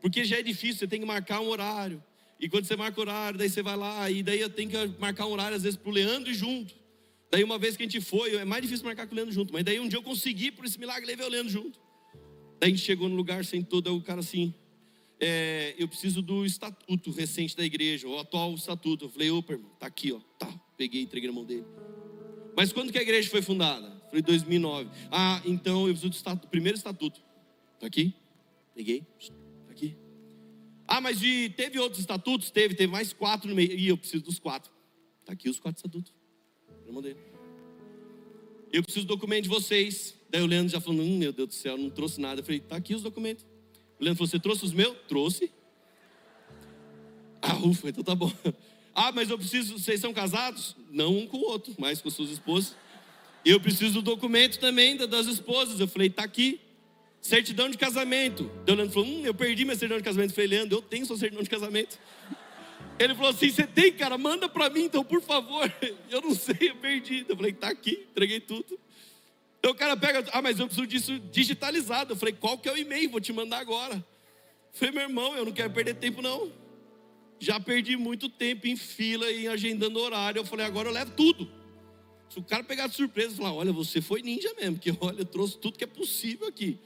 [0.01, 2.03] Porque já é difícil, você tem que marcar um horário.
[2.41, 5.01] E quando você marca o horário, daí você vai lá, e daí eu tenho que
[5.01, 6.75] marcar um horário, às vezes, para o Leandro e junto.
[7.31, 9.53] Daí uma vez que a gente foi, é mais difícil marcar com o Leandro junto.
[9.53, 11.79] Mas daí um dia eu consegui, por esse milagre, levei o Leandro junto.
[12.59, 14.53] Daí a gente chegou no lugar, sentou, daí o cara assim,
[15.25, 19.05] é, eu preciso do estatuto recente da igreja, o atual estatuto.
[19.05, 20.19] Eu falei, opa, irmão, tá aqui, ó.
[20.37, 21.65] Tá, peguei, entreguei na mão dele.
[22.57, 23.89] Mas quando que a igreja foi fundada?
[24.09, 24.91] Falei, 2009.
[25.13, 27.23] Ah, então eu preciso do, estatuto, primeiro estatuto.
[27.79, 28.13] Tá aqui,
[28.75, 29.07] peguei,
[29.67, 29.97] tá aqui.
[30.89, 32.51] Ah, mas e teve outros estatutos?
[32.51, 33.71] Teve, teve mais quatro no meio.
[33.73, 34.73] E eu preciso dos quatro.
[35.25, 36.13] Tá aqui os quatro estatutos.
[36.85, 37.21] Na mão dele.
[38.73, 40.17] Eu preciso do documento de vocês.
[40.29, 42.41] Daí o Leandro já falou, hum, meu Deus do céu, não trouxe nada.
[42.41, 43.52] Eu falei, tá aqui os documentos.
[44.03, 44.97] Leandro falou: Você trouxe os meus?
[45.09, 45.51] Trouxe.
[47.41, 48.33] Ah, ufa, então tá bom.
[48.95, 50.77] Ah, mas eu preciso, vocês são casados?
[50.91, 52.77] Não um com o outro, mas com suas esposas.
[53.43, 55.81] Eu preciso do documento também das esposas.
[55.81, 56.61] Eu falei: Tá aqui.
[57.23, 58.51] Certidão de casamento.
[58.69, 60.33] O Leandro falou: Hum, eu perdi minha certidão de casamento.
[60.33, 61.99] Eu falei: Leandro, eu tenho sua certidão de casamento.
[62.99, 64.19] Ele falou assim: Você tem, cara?
[64.19, 65.73] Manda para mim, então, por favor.
[66.11, 67.25] Eu não sei, eu perdi.
[67.27, 68.79] Eu falei: Tá aqui, entreguei tudo.
[69.63, 72.15] Então o cara pega, ah, mas eu preciso disso digitalizado.
[72.15, 73.09] Eu falei, qual que é o e-mail?
[73.09, 73.95] Vou te mandar agora.
[73.95, 74.05] Eu
[74.73, 76.51] falei, meu irmão, eu não quero perder tempo, não.
[77.39, 80.41] Já perdi muito tempo em fila e agendando horário.
[80.41, 81.49] Eu falei, agora eu levo tudo.
[82.29, 85.21] Se o cara pegar de surpresa e falar, olha, você foi ninja mesmo, porque olha,
[85.21, 86.81] eu trouxe tudo que é possível aqui.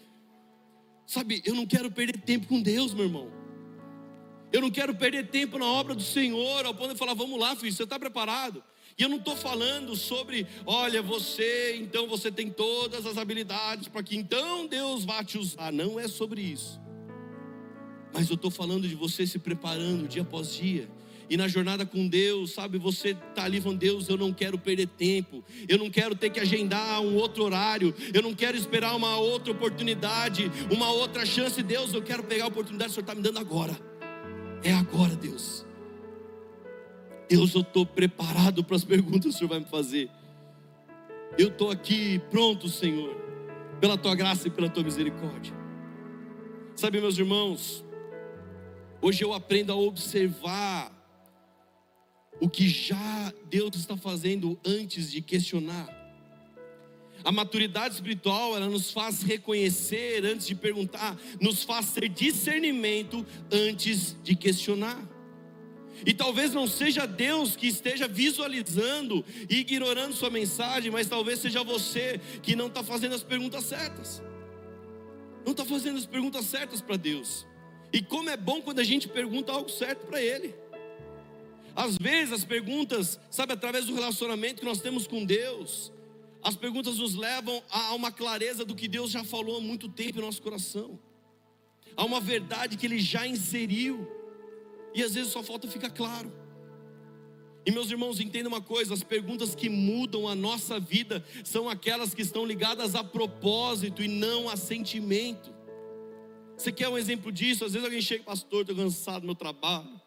[1.06, 3.32] Sabe, eu não quero perder tempo com Deus, meu irmão.
[4.52, 7.56] Eu não quero perder tempo na obra do Senhor, ao ponto de falar, vamos lá,
[7.56, 8.62] filho, você está preparado?
[8.98, 14.02] E eu não estou falando sobre, olha, você, então você tem todas as habilidades para
[14.02, 15.70] que então Deus vá te usar.
[15.70, 16.80] Não é sobre isso.
[18.14, 20.88] Mas eu estou falando de você se preparando dia após dia.
[21.28, 24.86] E na jornada com Deus, sabe, você está ali falando, Deus, eu não quero perder
[24.86, 29.16] tempo, eu não quero ter que agendar um outro horário, eu não quero esperar uma
[29.18, 33.14] outra oportunidade, uma outra chance, Deus, eu quero pegar a oportunidade que o Senhor está
[33.14, 33.76] me dando agora.
[34.62, 35.65] É agora, Deus.
[37.28, 40.08] Deus, eu estou preparado para as perguntas que o Senhor vai me fazer.
[41.36, 43.14] Eu estou aqui pronto, Senhor,
[43.80, 45.52] pela tua graça e pela tua misericórdia.
[46.76, 47.84] Sabe, meus irmãos,
[49.02, 50.92] hoje eu aprendo a observar
[52.40, 55.88] o que já Deus está fazendo antes de questionar.
[57.24, 64.16] A maturidade espiritual, ela nos faz reconhecer antes de perguntar, nos faz ter discernimento antes
[64.22, 65.15] de questionar.
[66.04, 71.62] E talvez não seja Deus que esteja visualizando e ignorando sua mensagem, mas talvez seja
[71.64, 74.22] você que não está fazendo as perguntas certas.
[75.44, 77.46] Não está fazendo as perguntas certas para Deus.
[77.92, 80.54] E como é bom quando a gente pergunta algo certo para Ele.
[81.74, 85.92] Às vezes as perguntas, sabe, através do relacionamento que nós temos com Deus,
[86.42, 90.18] as perguntas nos levam a uma clareza do que Deus já falou há muito tempo
[90.18, 90.98] em nosso coração,
[91.96, 94.08] a uma verdade que Ele já inseriu.
[94.96, 96.32] E às vezes só falta ficar claro.
[97.66, 102.14] E meus irmãos, entendam uma coisa: as perguntas que mudam a nossa vida são aquelas
[102.14, 105.54] que estão ligadas a propósito e não a sentimento.
[106.56, 107.66] Você quer um exemplo disso?
[107.66, 110.00] Às vezes alguém chega, pastor, estou cansado do meu trabalho.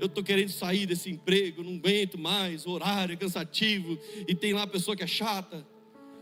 [0.00, 4.62] Eu estou querendo sair desse emprego, não aguento mais, horário é cansativo, e tem lá
[4.62, 5.66] a pessoa que é chata.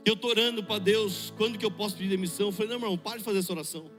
[0.05, 2.47] Eu estou orando para Deus, quando que eu posso pedir demissão?
[2.47, 3.91] Eu falei, não, irmão, pare de fazer essa oração.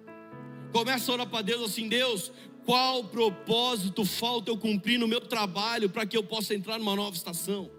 [0.71, 2.31] Começa a orar para Deus assim, Deus,
[2.67, 7.15] qual propósito falta eu cumprir no meu trabalho para que eu possa entrar numa nova
[7.15, 7.71] estação?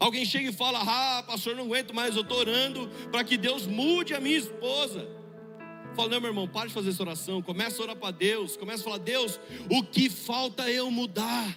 [0.00, 3.68] Alguém chega e fala: Ah, pastor, não aguento mais, eu estou orando para que Deus
[3.68, 5.08] mude a minha esposa.
[5.94, 7.40] Fala, não, meu irmão, pare de fazer essa oração.
[7.40, 8.56] Começa a orar para Deus.
[8.56, 9.38] Começa a falar: Deus,
[9.70, 11.56] o que falta eu mudar?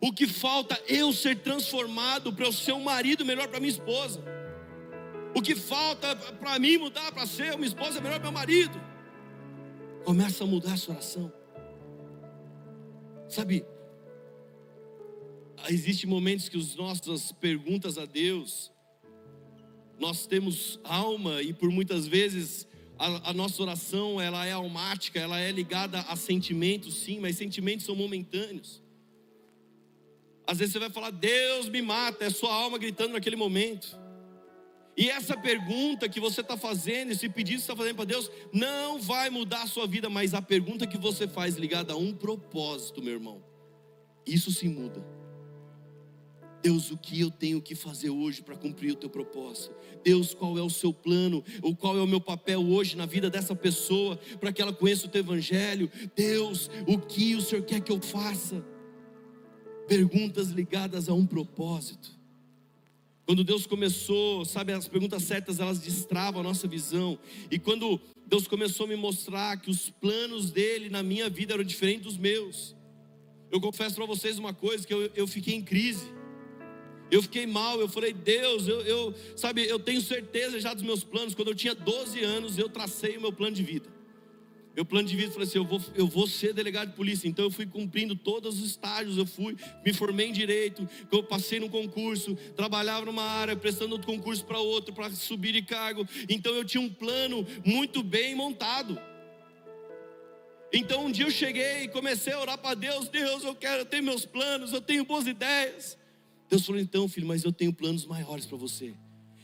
[0.00, 4.22] O que falta eu ser transformado para eu ser um marido melhor para minha esposa?
[5.34, 8.80] O que falta para mim mudar para ser uma esposa melhor para meu marido?
[10.04, 11.39] Começa a mudar a sua oração.
[13.30, 13.64] Sabe,
[15.68, 18.72] existem momentos que as nossas perguntas a Deus,
[20.00, 22.66] nós temos alma e por muitas vezes
[22.98, 27.86] a, a, nossa oração ela é almática, ela é ligada a sentimentos, sim, mas sentimentos
[27.86, 28.82] são momentâneos.
[30.44, 33.96] Às vezes você vai falar, Deus me mata, é sua alma gritando naquele momento.
[34.96, 38.30] E essa pergunta que você está fazendo, esse pedido que você está fazendo para Deus,
[38.52, 42.12] não vai mudar a sua vida, mas a pergunta que você faz ligada a um
[42.12, 43.42] propósito, meu irmão,
[44.26, 45.02] isso se muda.
[46.62, 49.74] Deus, o que eu tenho que fazer hoje para cumprir o teu propósito?
[50.04, 51.42] Deus, qual é o seu plano?
[51.62, 55.06] Ou qual é o meu papel hoje na vida dessa pessoa para que ela conheça
[55.06, 55.90] o teu evangelho?
[56.14, 58.62] Deus, o que o Senhor quer que eu faça?
[59.88, 62.19] Perguntas ligadas a um propósito.
[63.30, 67.16] Quando Deus começou, sabe, as perguntas certas elas destravam a nossa visão.
[67.48, 71.62] E quando Deus começou a me mostrar que os planos dele na minha vida eram
[71.62, 72.74] diferentes dos meus.
[73.48, 76.12] Eu confesso para vocês uma coisa: que eu, eu fiquei em crise.
[77.08, 81.04] Eu fiquei mal, eu falei, Deus, eu, eu, sabe, eu tenho certeza já dos meus
[81.04, 81.32] planos.
[81.32, 83.88] Quando eu tinha 12 anos, eu tracei o meu plano de vida.
[84.74, 87.26] Meu plano de vida, falei assim, eu vou, eu vou ser delegado de polícia.
[87.26, 91.58] Então eu fui cumprindo todos os estágios, eu fui, me formei em direito, eu passei
[91.58, 96.06] no concurso, trabalhava numa área, prestando outro concurso para outro, para subir de cargo.
[96.28, 98.98] Então eu tinha um plano muito bem montado.
[100.72, 103.86] Então um dia eu cheguei e comecei a orar para Deus, Deus, eu quero, eu
[103.86, 105.98] tenho meus planos, eu tenho boas ideias.
[106.48, 108.92] Deus falou, então, filho, mas eu tenho planos maiores para você.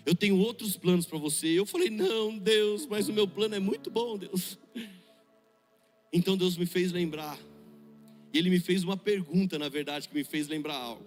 [0.05, 1.49] Eu tenho outros planos para você.
[1.49, 4.59] Eu falei, não, Deus, mas o meu plano é muito bom, Deus.
[6.17, 7.39] Então Deus me fez lembrar.
[8.33, 11.05] E Ele me fez uma pergunta, na verdade, que me fez lembrar algo.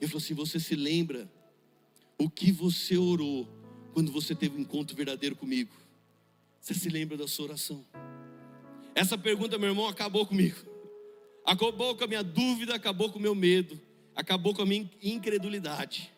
[0.00, 1.30] Ele falou assim: Você se lembra
[2.18, 3.46] o que você orou
[3.92, 5.70] quando você teve um encontro verdadeiro comigo?
[6.58, 7.84] Você se lembra da sua oração?
[8.94, 10.56] Essa pergunta, meu irmão, acabou comigo.
[11.44, 13.78] Acabou com a minha dúvida, acabou com o meu medo,
[14.16, 16.10] acabou com a minha incredulidade.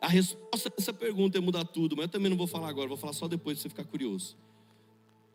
[0.00, 2.96] A resposta dessa pergunta é mudar tudo, mas eu também não vou falar agora, vou
[2.96, 4.36] falar só depois para você ficar curioso.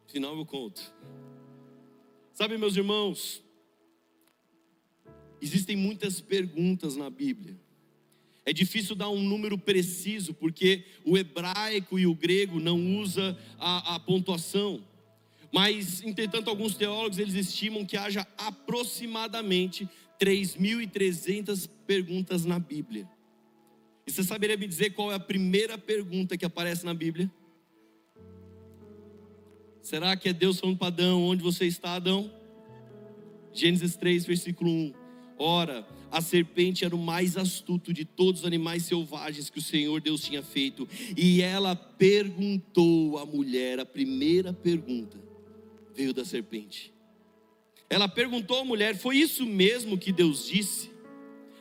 [0.07, 0.93] Final eu conto.
[2.33, 3.43] Sabe, meus irmãos,
[5.41, 7.59] existem muitas perguntas na Bíblia.
[8.45, 13.95] É difícil dar um número preciso, porque o hebraico e o grego não usa a,
[13.95, 14.83] a pontuação.
[15.51, 19.87] Mas, entretanto, alguns teólogos eles estimam que haja aproximadamente
[20.19, 23.07] 3.300 perguntas na Bíblia.
[24.07, 27.31] E você saberia me dizer qual é a primeira pergunta que aparece na Bíblia?
[29.81, 32.31] Será que é Deus falando para Adão, onde você está, Adão?
[33.51, 34.93] Gênesis 3, versículo 1.
[35.37, 39.99] Ora, a serpente era o mais astuto de todos os animais selvagens que o Senhor
[39.99, 40.87] Deus tinha feito.
[41.17, 45.17] E ela perguntou à mulher, a primeira pergunta
[45.95, 46.93] veio da serpente.
[47.89, 50.91] Ela perguntou à mulher: Foi isso mesmo que Deus disse?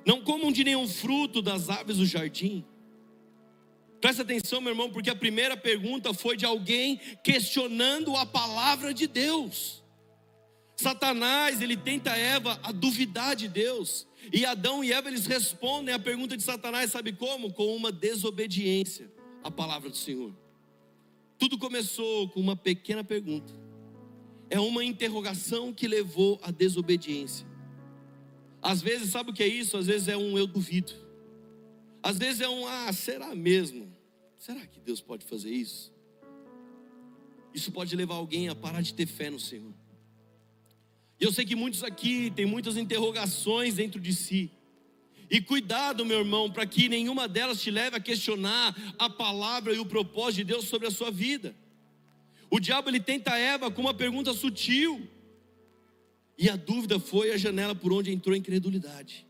[0.04, 2.64] Não comam de nenhum fruto das aves do jardim.
[4.00, 9.06] Presta atenção, meu irmão, porque a primeira pergunta foi de alguém questionando a palavra de
[9.06, 9.84] Deus.
[10.74, 14.08] Satanás, ele tenta Eva a duvidar de Deus.
[14.32, 17.52] E Adão e Eva, eles respondem a pergunta de Satanás, sabe como?
[17.52, 19.12] Com uma desobediência
[19.44, 20.34] à palavra do Senhor.
[21.38, 23.52] Tudo começou com uma pequena pergunta.
[24.48, 27.46] É uma interrogação que levou à desobediência.
[28.62, 29.76] Às vezes, sabe o que é isso?
[29.76, 30.92] Às vezes é um eu duvido.
[32.02, 33.92] Às vezes é um, ah, será mesmo?
[34.38, 35.92] Será que Deus pode fazer isso?
[37.52, 39.74] Isso pode levar alguém a parar de ter fé no Senhor.
[41.20, 44.50] E eu sei que muitos aqui têm muitas interrogações dentro de si.
[45.30, 49.78] E cuidado, meu irmão, para que nenhuma delas te leve a questionar a palavra e
[49.78, 51.54] o propósito de Deus sobre a sua vida.
[52.48, 55.06] O diabo ele tenta Eva com uma pergunta sutil.
[56.36, 59.26] E a dúvida foi a janela por onde entrou a incredulidade.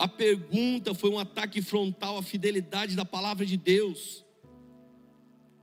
[0.00, 4.24] A pergunta foi um ataque frontal à fidelidade da palavra de Deus.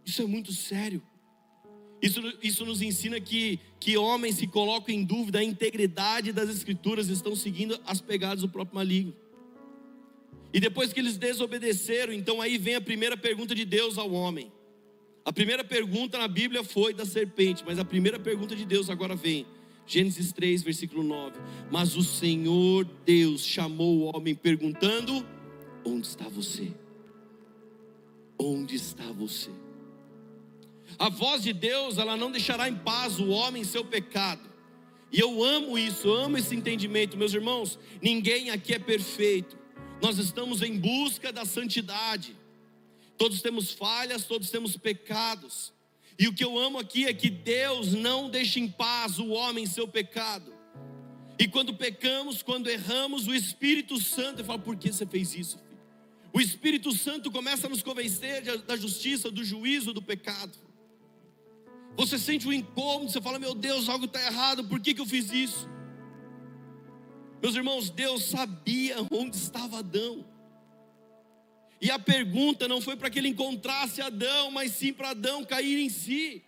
[0.05, 1.01] Isso é muito sério.
[1.99, 7.07] Isso, isso nos ensina que, que homens se colocam em dúvida a integridade das escrituras,
[7.07, 9.15] estão seguindo as pegadas do próprio maligno.
[10.53, 14.51] E depois que eles desobedeceram, então aí vem a primeira pergunta de Deus ao homem.
[15.25, 19.15] A primeira pergunta na Bíblia foi da serpente, mas a primeira pergunta de Deus agora
[19.15, 19.47] vem.
[19.87, 21.39] Gênesis 3, versículo 9.
[21.71, 25.25] Mas o Senhor Deus chamou o homem perguntando:
[25.85, 26.73] Onde está você?
[28.37, 29.49] Onde está você?
[30.99, 34.47] A voz de Deus, ela não deixará em paz o homem em seu pecado.
[35.11, 37.79] E eu amo isso, eu amo esse entendimento, meus irmãos.
[38.01, 39.57] Ninguém aqui é perfeito.
[40.01, 42.35] Nós estamos em busca da santidade.
[43.17, 45.73] Todos temos falhas, todos temos pecados.
[46.19, 49.63] E o que eu amo aqui é que Deus não deixa em paz o homem
[49.65, 50.51] em seu pecado.
[51.39, 55.57] E quando pecamos, quando erramos, o Espírito Santo fala: por que você fez isso?
[55.59, 55.77] Filho?
[56.33, 60.57] O Espírito Santo começa a nos convencer da justiça, do juízo, do pecado.
[61.95, 65.05] Você sente um incômodo, você fala: meu Deus, algo está errado, por que, que eu
[65.05, 65.69] fiz isso?
[67.41, 70.25] Meus irmãos, Deus sabia onde estava Adão.
[71.79, 75.79] E a pergunta não foi para que ele encontrasse Adão, mas sim para Adão cair
[75.79, 76.43] em si.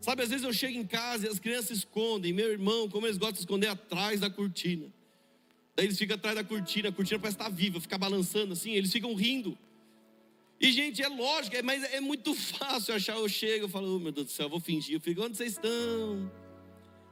[0.00, 3.18] Sabe, às vezes eu chego em casa e as crianças escondem, meu irmão, como eles
[3.18, 4.86] gostam de esconder atrás da cortina.
[5.74, 8.92] Daí eles ficam atrás da cortina, a cortina parece estar viva, fica balançando assim, eles
[8.92, 9.56] ficam rindo.
[10.60, 13.16] E, gente, é lógico, é, mas é muito fácil achar.
[13.16, 14.94] Eu chego, eu falo, oh, meu Deus do céu, eu vou fingir.
[14.94, 16.30] Eu fico, onde vocês estão?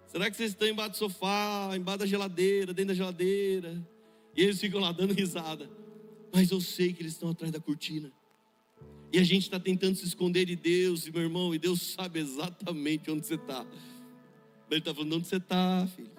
[0.08, 3.80] Será que vocês estão embaixo do sofá, embaixo da geladeira, dentro da geladeira?
[4.36, 5.70] E eles ficam lá dando risada.
[6.32, 8.12] Mas eu sei que eles estão atrás da cortina.
[9.12, 12.18] E a gente está tentando se esconder de Deus, e meu irmão, e Deus sabe
[12.18, 13.66] exatamente onde você está.
[14.70, 16.10] Ele está falando onde você está, filho.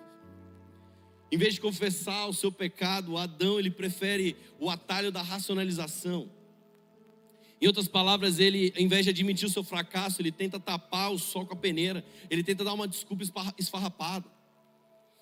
[1.32, 6.30] Em vez de confessar o seu pecado, Adão ele prefere o atalho da racionalização.
[7.60, 11.20] Em outras palavras, ele, ao invés de admitir o seu fracasso, ele tenta tapar o
[11.20, 13.24] sol com a peneira, ele tenta dar uma desculpa
[13.58, 14.26] esfarrapada.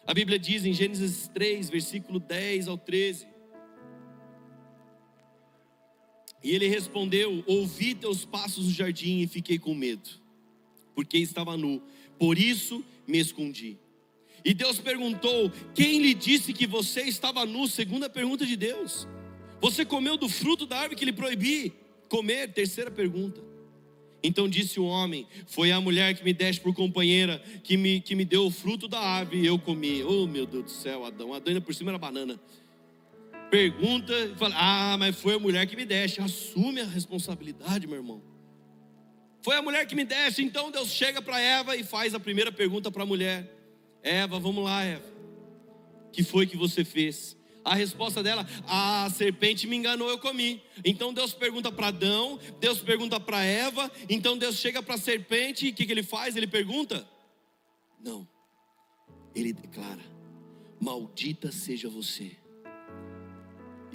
[0.05, 3.25] A Bíblia diz em Gênesis 3, versículo 10 ao 13:
[6.45, 10.07] E ele respondeu: Ouvi teus passos no jardim e fiquei com medo,
[10.93, 11.81] porque estava nu,
[12.19, 13.79] por isso me escondi.
[14.43, 17.67] E Deus perguntou: Quem lhe disse que você estava nu?
[17.67, 19.07] Segunda pergunta de Deus.
[19.59, 21.73] Você comeu do fruto da árvore que lhe proibi
[22.09, 22.53] comer?
[22.53, 23.41] Terceira pergunta.
[24.21, 28.13] Então disse o homem: Foi a mulher que me deste por companheira, que me, que
[28.13, 30.03] me deu o fruto da árvore e eu comi.
[30.03, 31.33] Oh meu Deus do céu, Adão.
[31.33, 32.39] Adão ainda por cima era banana
[33.49, 36.21] pergunta e fala: Ah, mas foi a mulher que me deste.
[36.21, 38.21] Assume a responsabilidade, meu irmão.
[39.41, 40.43] Foi a mulher que me deste.
[40.43, 43.49] Então Deus chega para Eva e faz a primeira pergunta para a mulher:
[44.01, 45.05] Eva, vamos lá, Eva.
[46.11, 47.37] Que foi que você fez?
[47.63, 50.61] A resposta dela: A serpente me enganou, eu comi.
[50.83, 53.91] Então Deus pergunta para Adão, Deus pergunta para Eva.
[54.09, 56.35] Então Deus chega para a serpente e o que, que ele faz?
[56.35, 57.07] Ele pergunta:
[58.03, 58.27] Não.
[59.33, 60.03] Ele declara:
[60.79, 62.44] Maldita seja você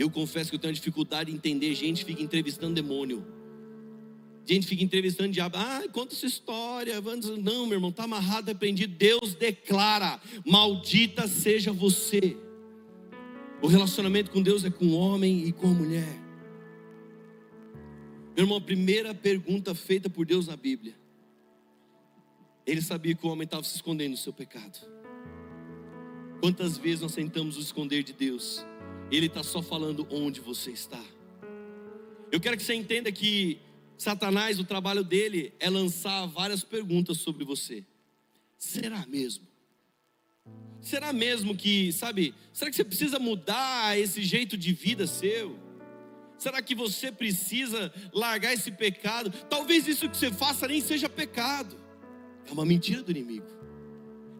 [0.00, 3.22] eu confesso que eu tenho dificuldade em entender gente fica entrevistando demônio.
[4.46, 5.58] Gente fica entrevistando diabo.
[5.58, 6.94] Ah, conta essa história.
[7.38, 8.96] Não, meu irmão, está amarrado, aprendido.
[8.96, 12.36] Deus declara: Maldita seja você.
[13.60, 16.18] O relacionamento com Deus é com o homem e com a mulher.
[18.34, 20.98] Meu irmão, a primeira pergunta feita por Deus na Bíblia.
[22.66, 24.78] Ele sabia que o homem estava se escondendo do seu pecado.
[26.40, 28.64] Quantas vezes nós tentamos nos esconder de Deus?
[29.10, 31.02] Ele está só falando onde você está.
[32.30, 33.60] Eu quero que você entenda que
[33.98, 37.84] Satanás, o trabalho dele é lançar várias perguntas sobre você.
[38.56, 39.46] Será mesmo?
[40.80, 45.58] Será mesmo que, sabe, será que você precisa mudar esse jeito de vida seu?
[46.38, 49.30] Será que você precisa largar esse pecado?
[49.50, 51.76] Talvez isso que você faça nem seja pecado.
[52.46, 53.59] É uma mentira do inimigo.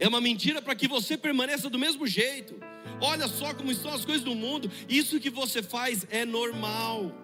[0.00, 2.58] É uma mentira para que você permaneça do mesmo jeito.
[3.02, 4.70] Olha só como estão as coisas do mundo.
[4.88, 7.14] Isso que você faz é normal.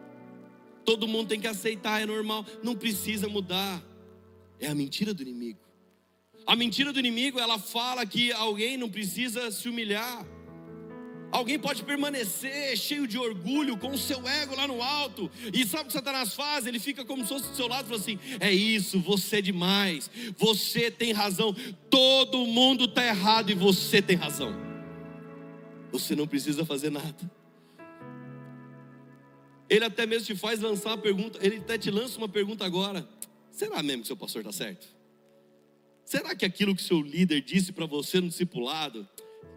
[0.84, 2.44] Todo mundo tem que aceitar, é normal.
[2.62, 3.82] Não precisa mudar.
[4.60, 5.58] É a mentira do inimigo.
[6.46, 10.24] A mentira do inimigo, ela fala que alguém não precisa se humilhar.
[11.30, 15.84] Alguém pode permanecer cheio de orgulho, com o seu ego lá no alto, e sabe
[15.84, 16.66] o que Satanás faz?
[16.66, 19.42] Ele fica como se fosse do seu lado e fala assim: é isso, você é
[19.42, 21.54] demais, você tem razão,
[21.90, 24.54] todo mundo está errado e você tem razão.
[25.90, 27.30] Você não precisa fazer nada.
[29.68, 33.06] Ele até mesmo te faz lançar a pergunta, ele até te lança uma pergunta agora:
[33.50, 34.86] será mesmo que seu pastor está certo?
[36.04, 39.08] Será que aquilo que seu líder disse para você no discipulado?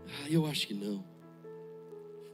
[0.08, 1.09] Ah, eu acho que não.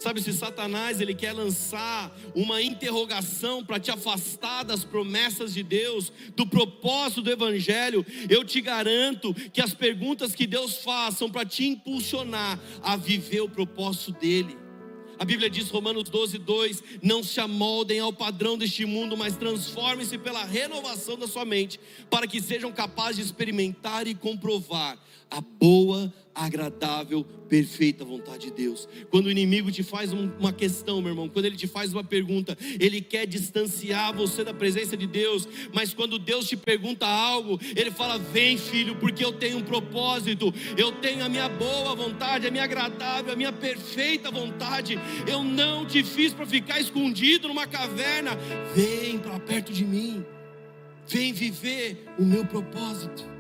[0.05, 6.13] Sabe, se Satanás ele quer lançar uma interrogação para te afastar das promessas de Deus,
[6.35, 11.43] do propósito do Evangelho, eu te garanto que as perguntas que Deus faz são para
[11.43, 14.55] te impulsionar a viver o propósito dele.
[15.17, 20.19] A Bíblia diz, Romanos 12, 2: Não se amoldem ao padrão deste mundo, mas transformem-se
[20.19, 21.79] pela renovação da sua mente,
[22.11, 24.99] para que sejam capazes de experimentar e comprovar
[25.29, 28.89] a boa, agradável, perfeita vontade de Deus.
[29.09, 32.57] Quando o inimigo te faz uma questão, meu irmão, quando ele te faz uma pergunta,
[32.79, 37.89] ele quer distanciar você da presença de Deus, mas quando Deus te pergunta algo, ele
[37.89, 42.51] fala: Vem, filho, porque eu tenho um propósito, eu tenho a minha boa vontade, a
[42.51, 44.99] minha agradável, a minha perfeita vontade.
[45.25, 48.31] Eu não te fiz para ficar escondido numa caverna.
[48.75, 50.25] Vem para perto de mim,
[51.07, 53.34] vem viver o meu propósito.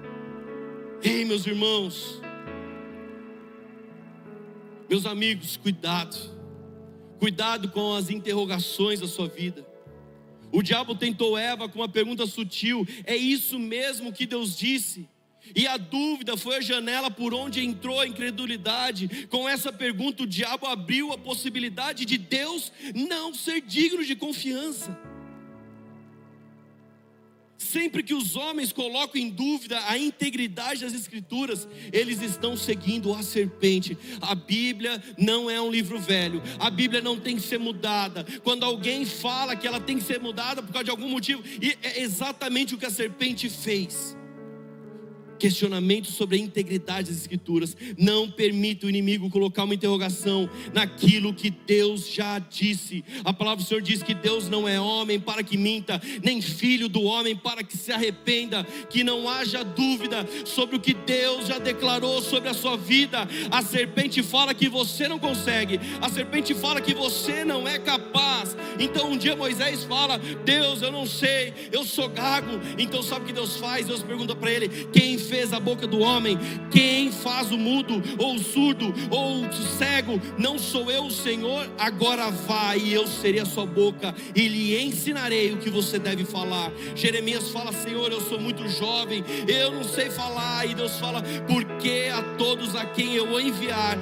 [1.07, 2.19] Ei, meus irmãos,
[4.89, 6.17] meus amigos, cuidado,
[7.19, 9.63] cuidado com as interrogações da sua vida.
[10.51, 15.07] O diabo tentou Eva com uma pergunta sutil: é isso mesmo que Deus disse?
[15.55, 19.27] E a dúvida foi a janela por onde entrou a incredulidade.
[19.27, 25.14] Com essa pergunta, o diabo abriu a possibilidade de Deus não ser digno de confiança.
[27.57, 33.23] Sempre que os homens colocam em dúvida a integridade das Escrituras, eles estão seguindo a
[33.23, 33.97] serpente.
[34.21, 38.25] A Bíblia não é um livro velho, a Bíblia não tem que ser mudada.
[38.43, 41.43] Quando alguém fala que ela tem que ser mudada por causa de algum motivo,
[41.81, 44.15] é exatamente o que a serpente fez.
[45.37, 47.75] Questionamentos sobre a integridade das Escrituras.
[47.97, 53.03] Não permita o inimigo colocar uma interrogação naquilo que Deus já disse.
[53.23, 56.87] A palavra do Senhor diz que Deus não é homem para que minta, nem filho
[56.87, 58.63] do homem para que se arrependa.
[58.89, 63.27] Que não haja dúvida sobre o que Deus já declarou sobre a sua vida.
[63.51, 68.55] A serpente fala que você não consegue, a serpente fala que você não é capaz.
[68.79, 72.59] Então um dia Moisés fala: Deus, eu não sei, eu sou gago.
[72.77, 73.85] Então sabe o que Deus faz?
[73.85, 76.37] Deus pergunta para ele: Quem fez a boca do homem?
[76.71, 80.21] Quem faz o mudo, ou o surdo, ou o cego?
[80.37, 81.69] Não sou eu Senhor?
[81.77, 86.23] Agora vá e eu serei a sua boca e lhe ensinarei o que você deve
[86.25, 86.71] falar.
[86.95, 90.65] Jeremias fala: Senhor, eu sou muito jovem, eu não sei falar.
[90.65, 93.97] E Deus fala: Porque a todos a quem eu enviar,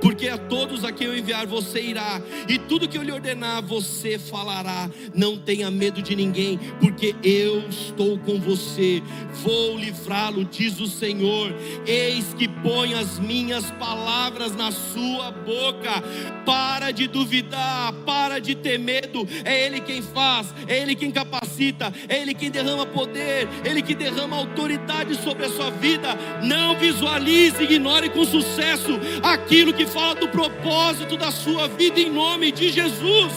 [0.00, 3.62] porque a todos a quem eu enviar você irá, e tudo que eu lhe ordenar
[3.62, 4.90] você falará.
[5.14, 9.02] Não tenha medo de ninguém, porque eu estou com você.
[9.42, 11.54] Vou livrá-lo, diz o Senhor.
[11.86, 16.02] Eis que põe as minhas palavras na sua boca.
[16.44, 19.26] Para de duvidar, para de ter medo.
[19.44, 23.82] É Ele quem faz, é Ele quem capacita, é Ele quem derrama poder, é Ele
[23.82, 26.16] que derrama autoridade sobre a sua vida.
[26.42, 32.52] Não visualize, ignore com sucesso aquilo que fala do propósito da sua vida em nome
[32.52, 33.32] de Jesus.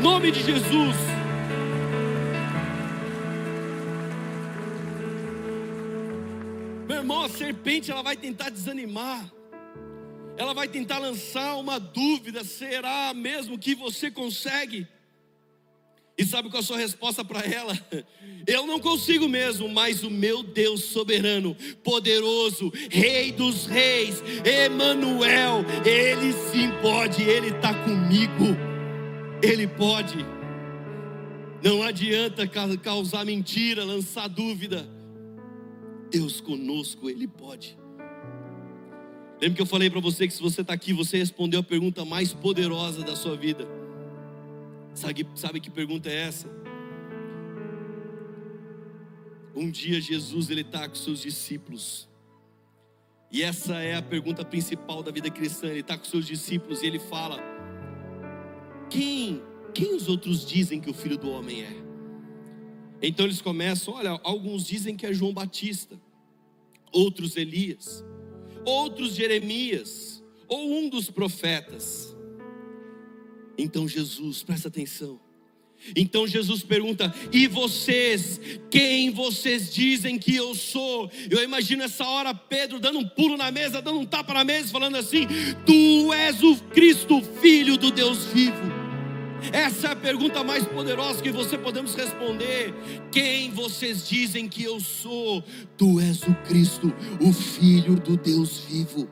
[0.00, 0.96] Nome de Jesus.
[6.88, 9.32] Meu irmão, a serpente ela vai tentar desanimar.
[10.36, 14.86] Ela vai tentar lançar uma dúvida: será mesmo que você consegue?
[16.16, 17.76] E sabe qual é a sua resposta para ela?
[18.46, 26.32] Eu não consigo mesmo, mas o meu Deus soberano, poderoso, Rei dos Reis, Emanuel, Ele
[26.32, 28.56] sim pode, Ele está comigo,
[29.42, 30.24] Ele pode.
[31.62, 34.88] Não adianta causar mentira, lançar dúvida.
[36.10, 37.76] Deus conosco, Ele pode.
[39.40, 42.04] Lembra que eu falei para você que se você está aqui, você respondeu a pergunta
[42.04, 43.66] mais poderosa da sua vida.
[44.94, 46.48] Sabe, sabe que pergunta é essa?
[49.54, 52.08] Um dia Jesus ele está com seus discípulos.
[53.30, 55.66] E essa é a pergunta principal da vida cristã.
[55.66, 57.38] Ele está com seus discípulos e ele fala:
[58.88, 59.42] quem,
[59.74, 61.76] quem os outros dizem que o filho do homem é?
[63.02, 66.00] Então eles começam: olha, alguns dizem que é João Batista,
[66.92, 68.04] outros Elias,
[68.64, 72.13] outros Jeremias, ou um dos profetas.
[73.56, 75.20] Então Jesus, presta atenção.
[75.94, 78.40] Então Jesus pergunta: E vocês,
[78.70, 81.10] quem vocês dizem que eu sou?
[81.28, 84.68] Eu imagino essa hora Pedro dando um pulo na mesa, dando um tapa na mesa,
[84.68, 85.26] falando assim:
[85.66, 88.84] Tu és o Cristo, filho do Deus vivo.
[89.52, 92.72] Essa é a pergunta mais poderosa que você podemos responder.
[93.12, 95.44] Quem vocês dizem que eu sou?
[95.76, 99.08] Tu és o Cristo, o filho do Deus vivo.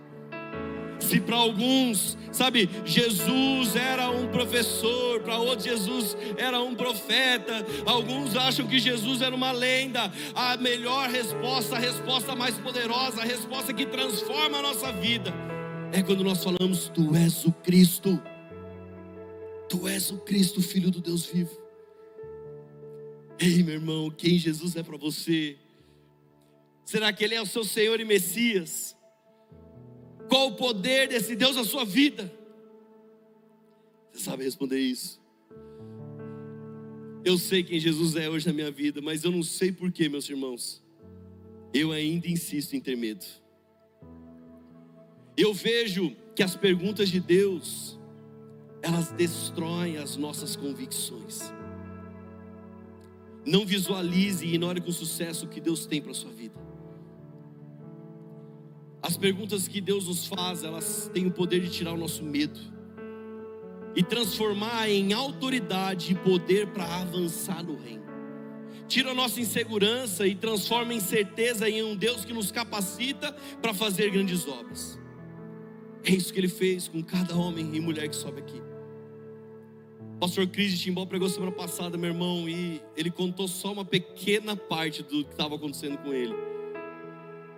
[1.03, 8.37] Se para alguns, sabe, Jesus era um professor, para outros Jesus era um profeta, alguns
[8.37, 13.75] acham que Jesus era uma lenda, a melhor resposta, a resposta mais poderosa, a resposta
[13.75, 15.33] que transforma a nossa vida,
[15.93, 18.23] é quando nós falamos: Tu és o Cristo,
[19.69, 21.61] Tu és o Cristo, Filho do Deus vivo.
[23.39, 25.57] Ei, meu irmão, quem Jesus é para você?
[26.85, 28.91] Será que Ele é o seu Senhor e Messias?
[30.33, 32.33] Qual o poder desse Deus na sua vida?
[34.11, 35.20] Você sabe responder isso?
[37.22, 40.26] Eu sei quem Jesus é hoje na minha vida, mas eu não sei porquê, meus
[40.30, 40.83] irmãos.
[41.74, 43.26] Eu ainda insisto em ter medo.
[45.37, 48.01] Eu vejo que as perguntas de Deus,
[48.80, 51.43] elas destroem as nossas convicções.
[53.45, 56.72] Não visualize e ignore com sucesso o que Deus tem para a sua vida.
[59.03, 62.61] As perguntas que Deus nos faz, elas têm o poder de tirar o nosso medo
[63.97, 68.03] e transformar em autoridade e poder para avançar no reino.
[68.87, 73.75] Tira a nossa insegurança e transforma em certeza em um Deus que nos capacita para
[73.75, 74.99] fazer grandes obras.
[76.05, 78.61] É isso que ele fez com cada homem e mulher que sobe aqui.
[80.21, 84.55] Pastor Cris de Timbó pregou semana passada, meu irmão, e ele contou só uma pequena
[84.55, 86.35] parte do que estava acontecendo com ele.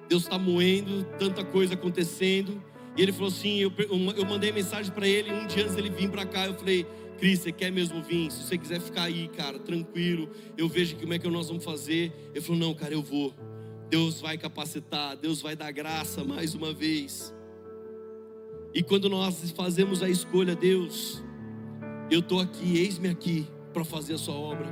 [0.08, 2.62] Deus está moendo, tanta coisa acontecendo.
[2.96, 6.10] E ele falou assim: eu, eu mandei mensagem para ele, um dia antes dele vir
[6.10, 6.86] para cá, eu falei,
[7.18, 8.30] Cris, você quer mesmo vir?
[8.30, 10.28] Se você quiser ficar aí, cara, tranquilo,
[10.58, 12.12] eu vejo como é que nós vamos fazer.
[12.32, 13.34] Ele falou: Não, cara, eu vou.
[13.88, 17.34] Deus vai capacitar, Deus vai dar graça mais uma vez.
[18.72, 21.22] E quando nós fazemos a escolha, Deus,
[22.10, 24.68] eu estou aqui, eis-me aqui para fazer a sua obra.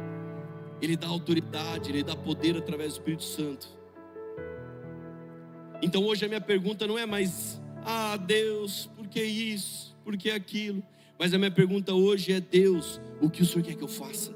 [0.81, 3.69] Ele dá autoridade, Ele dá poder através do Espírito Santo.
[5.83, 9.97] Então hoje a minha pergunta não é mais, ah, Deus, por que isso?
[10.05, 10.83] Por que aquilo?
[11.19, 14.33] Mas a minha pergunta hoje é: Deus, o que o Senhor quer que eu faça?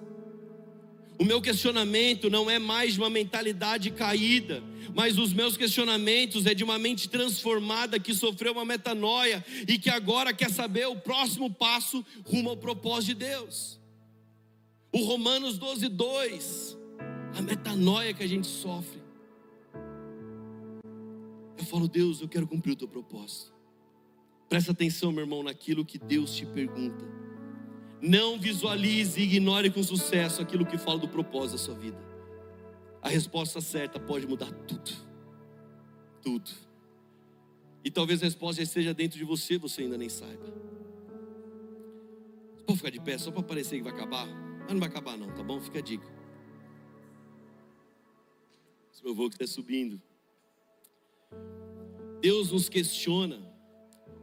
[1.19, 4.63] O meu questionamento não é mais de uma mentalidade caída,
[4.95, 9.89] mas os meus questionamentos é de uma mente transformada que sofreu uma metanoia e que
[9.89, 13.81] agora quer saber o próximo passo rumo ao propósito de Deus.
[14.93, 16.79] O Romanos 12, 2,
[17.35, 19.06] a metanoia que a gente sofre.
[21.67, 23.53] Eu falo, Deus, eu quero cumprir o teu propósito.
[24.49, 27.05] Presta atenção, meu irmão, naquilo que Deus te pergunta.
[28.01, 31.99] Não visualize e ignore com sucesso aquilo que fala do propósito da sua vida.
[33.03, 34.93] A resposta certa pode mudar tudo.
[36.23, 36.53] Tudo.
[37.83, 40.47] E talvez a resposta já esteja dentro de você, você ainda nem saiba.
[42.65, 44.29] Pode ficar de pé só para parecer que vai acabar.
[44.61, 45.61] Mas não vai acabar não, tá bom?
[45.61, 46.07] Fica a dica.
[48.93, 50.01] Se meu avô que está subindo.
[52.21, 53.41] Deus nos questiona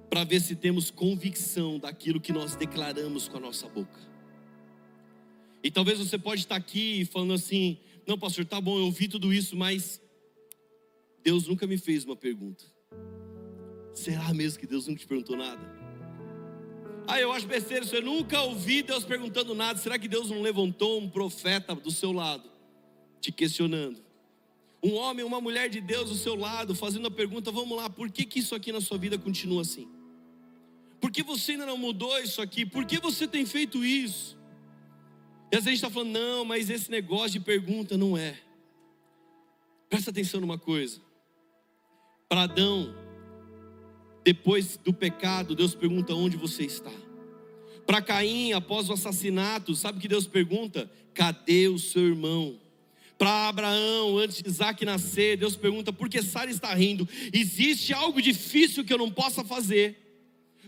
[0.09, 3.99] para ver se temos convicção daquilo que nós declaramos com a nossa boca.
[5.63, 9.33] E talvez você pode estar aqui falando assim: "Não, pastor, tá bom, eu ouvi tudo
[9.33, 10.01] isso, mas
[11.23, 12.65] Deus nunca me fez uma pergunta.
[13.93, 15.61] Será mesmo que Deus nunca te perguntou nada?
[17.07, 19.79] Ah, eu acho besteira, eu nunca ouvi Deus perguntando nada.
[19.79, 22.49] Será que Deus não levantou um profeta do seu lado,
[23.19, 24.01] te questionando?
[24.83, 28.11] Um homem, uma mulher de Deus do seu lado, fazendo a pergunta: vamos lá, por
[28.11, 29.87] que, que isso aqui na sua vida continua assim?
[30.99, 32.65] Por que você ainda não mudou isso aqui?
[32.65, 34.37] Por que você tem feito isso?
[35.51, 38.39] E às vezes a gente está falando, não, mas esse negócio de pergunta não é.
[39.89, 40.99] Presta atenção numa coisa.
[42.27, 42.95] Para Adão,
[44.23, 46.91] depois do pecado, Deus pergunta onde você está.
[47.85, 50.89] Para Caim, após o assassinato, sabe o que Deus pergunta?
[51.13, 52.59] Cadê o seu irmão?
[53.23, 57.07] Para Abraão, antes de Isaac nascer, Deus pergunta: por que Sara está rindo?
[57.31, 59.97] Existe algo difícil que eu não possa fazer?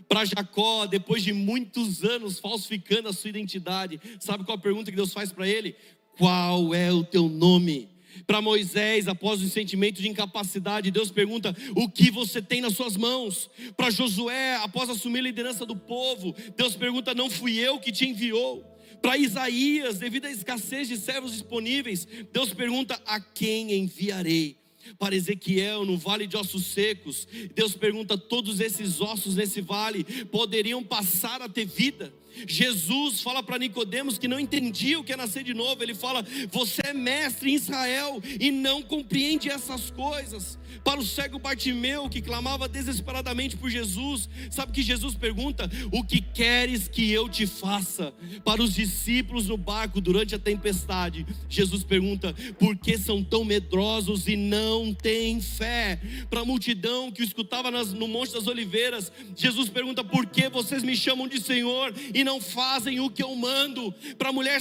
[0.08, 4.96] para Jacó, depois de muitos anos falsificando a sua identidade, sabe qual a pergunta que
[4.96, 5.74] Deus faz para ele?
[6.16, 7.90] Qual é o teu nome?
[8.26, 12.96] Para Moisés, após o sentimento de incapacidade, Deus pergunta: O que você tem nas suas
[12.96, 13.50] mãos?
[13.76, 18.08] Para Josué, após assumir a liderança do povo, Deus pergunta: Não fui eu que te
[18.08, 18.75] enviou?
[19.06, 24.56] Para Isaías, devido à escassez de servos disponíveis, Deus pergunta: A quem enviarei?
[24.98, 27.26] para Ezequiel no vale de ossos secos.
[27.54, 32.12] Deus pergunta: todos esses ossos nesse vale poderiam passar a ter vida?
[32.46, 35.82] Jesus fala para Nicodemos que não entendia o que é nascer de novo.
[35.82, 40.58] Ele fala: "Você é mestre em Israel e não compreende essas coisas".
[40.84, 46.20] Para o cego Bartimeu que clamava desesperadamente por Jesus, sabe que Jesus pergunta: "O que
[46.20, 48.12] queres que eu te faça?".
[48.44, 54.28] Para os discípulos no barco durante a tempestade, Jesus pergunta: "Por que são tão medrosos
[54.28, 56.00] e não têm fé?".
[56.28, 60.82] Para a multidão que o escutava no Monte das Oliveiras, Jesus pergunta: "Por que vocês
[60.82, 63.94] me chamam de Senhor e não fazem o que eu mando.
[64.18, 64.60] Para a mulher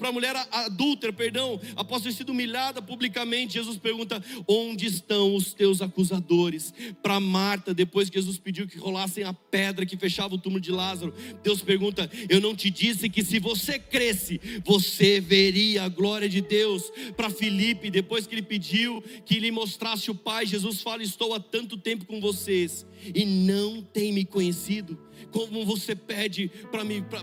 [0.00, 5.80] a mulher adúltera, perdão, após ter sido humilhada publicamente, Jesus pergunta: "Onde estão os teus
[5.80, 10.60] acusadores?" Para Marta, depois que Jesus pediu que rolassem a pedra que fechava o túmulo
[10.60, 15.88] de Lázaro, Deus pergunta: "Eu não te disse que se você cresce, você veria a
[15.88, 20.82] glória de Deus?" Para Filipe, depois que ele pediu que lhe mostrasse o Pai, Jesus
[20.82, 26.50] fala: "Estou há tanto tempo com vocês e não tem me conhecido." Como você pede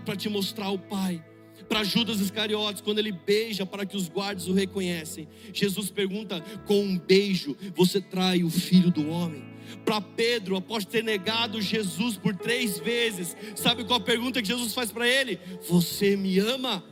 [0.04, 1.24] para te mostrar o Pai.
[1.68, 6.80] Para Judas Iscariotes, quando ele beija para que os guardas o reconhecem, Jesus pergunta: com
[6.80, 9.42] um beijo você trai o filho do homem?
[9.84, 14.72] Para Pedro, após ter negado Jesus por três vezes, sabe qual a pergunta que Jesus
[14.74, 15.40] faz para ele?
[15.68, 16.84] Você me ama?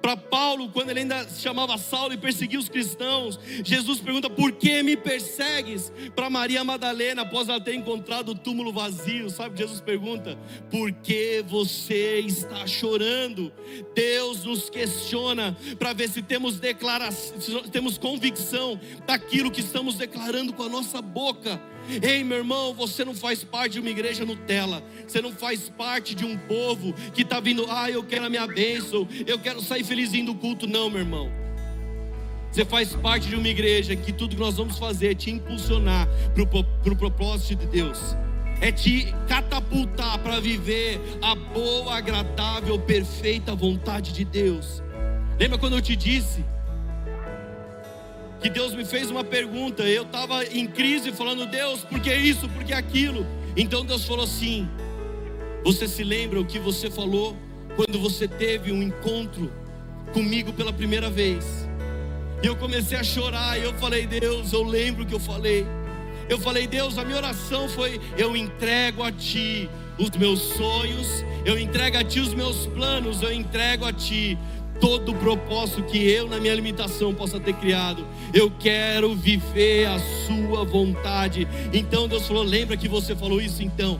[0.00, 4.52] Para Paulo, quando ele ainda se chamava Saulo e perseguia os cristãos, Jesus pergunta: Por
[4.52, 5.92] que me persegues?
[6.14, 9.58] Para Maria Madalena, após ela ter encontrado o túmulo vazio, sabe?
[9.58, 10.38] Jesus pergunta:
[10.70, 13.52] Por que você está chorando?
[13.94, 20.62] Deus nos questiona para ver se temos declaração, temos convicção daquilo que estamos declarando com
[20.62, 21.60] a nossa boca.
[22.02, 24.82] Ei, meu irmão, você não faz parte de uma igreja Nutella.
[25.06, 28.46] Você não faz parte de um povo que está vindo, ah, eu quero a minha
[28.46, 30.66] bênção, eu quero sair felizinho do culto.
[30.66, 31.30] Não, meu irmão.
[32.50, 36.08] Você faz parte de uma igreja que tudo que nós vamos fazer é te impulsionar
[36.32, 38.16] para o propósito de Deus.
[38.60, 44.82] É te catapultar para viver a boa, agradável, perfeita vontade de Deus.
[45.38, 46.42] Lembra quando eu te disse
[48.46, 49.82] que Deus me fez uma pergunta.
[49.82, 53.26] Eu estava em crise falando, Deus, por que isso, por que aquilo?
[53.56, 54.68] Então Deus falou assim:
[55.64, 57.36] Você se lembra o que você falou
[57.74, 59.52] quando você teve um encontro
[60.12, 61.68] comigo pela primeira vez?
[62.40, 65.66] E eu comecei a chorar, e eu falei, Deus, eu lembro o que eu falei.
[66.28, 69.68] Eu falei, Deus, a minha oração foi: eu entrego a Ti
[69.98, 74.38] os meus sonhos, eu entrego a Ti os meus planos, eu entrego a Ti
[74.80, 78.06] todo o propósito que eu, na minha limitação, possa ter criado.
[78.32, 81.46] Eu quero viver a Sua vontade.
[81.72, 83.98] Então Deus falou: lembra que você falou isso então?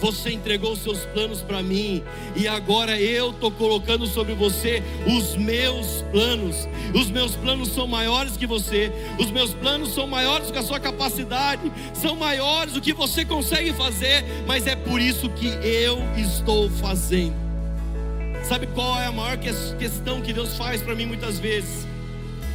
[0.00, 2.02] Você entregou os seus planos para mim,
[2.34, 6.66] e agora eu estou colocando sobre você os meus planos.
[6.94, 10.80] Os meus planos são maiores que você, os meus planos são maiores que a sua
[10.80, 16.70] capacidade, são maiores do que você consegue fazer, mas é por isso que eu estou
[16.70, 17.49] fazendo.
[18.42, 21.86] Sabe qual é a maior questão que Deus faz para mim muitas vezes?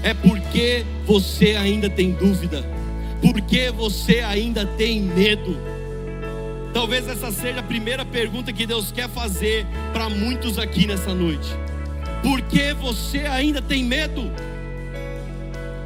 [0.04, 2.64] É porque você ainda tem dúvida,
[3.22, 5.58] porque você ainda tem medo.
[6.74, 11.48] Talvez essa seja a primeira pergunta que Deus quer fazer para muitos aqui nessa noite.
[12.22, 14.30] Por que você ainda tem medo?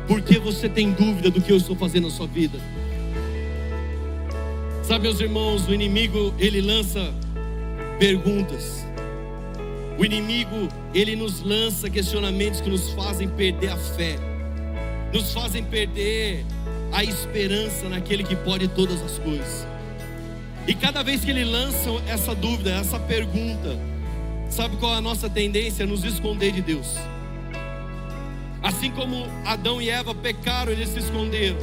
[0.07, 2.59] Por que você tem dúvida do que eu estou fazendo na sua vida?
[4.81, 7.13] Sabe, meus irmãos, o inimigo ele lança
[7.99, 8.88] perguntas.
[9.99, 14.15] O inimigo ele nos lança questionamentos que nos fazem perder a fé,
[15.13, 16.45] nos fazem perder
[16.93, 19.67] a esperança naquele que pode todas as coisas.
[20.65, 23.77] E cada vez que ele lança essa dúvida, essa pergunta,
[24.49, 25.85] sabe qual é a nossa tendência?
[25.85, 26.95] Nos esconder de Deus.
[28.63, 31.57] Assim como Adão e Eva pecaram, eles se esconderam.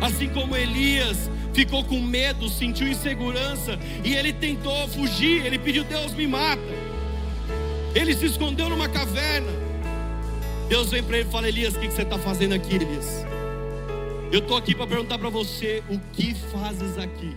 [0.00, 6.12] Assim como Elias ficou com medo, sentiu insegurança e ele tentou fugir, ele pediu: Deus
[6.14, 6.77] me mata.
[7.94, 9.52] Ele se escondeu numa caverna.
[10.68, 13.24] Deus vem para ele e fala: Elias, o que você está fazendo aqui, Elias?
[14.30, 17.36] Eu estou aqui para perguntar para você: o que fazes aqui?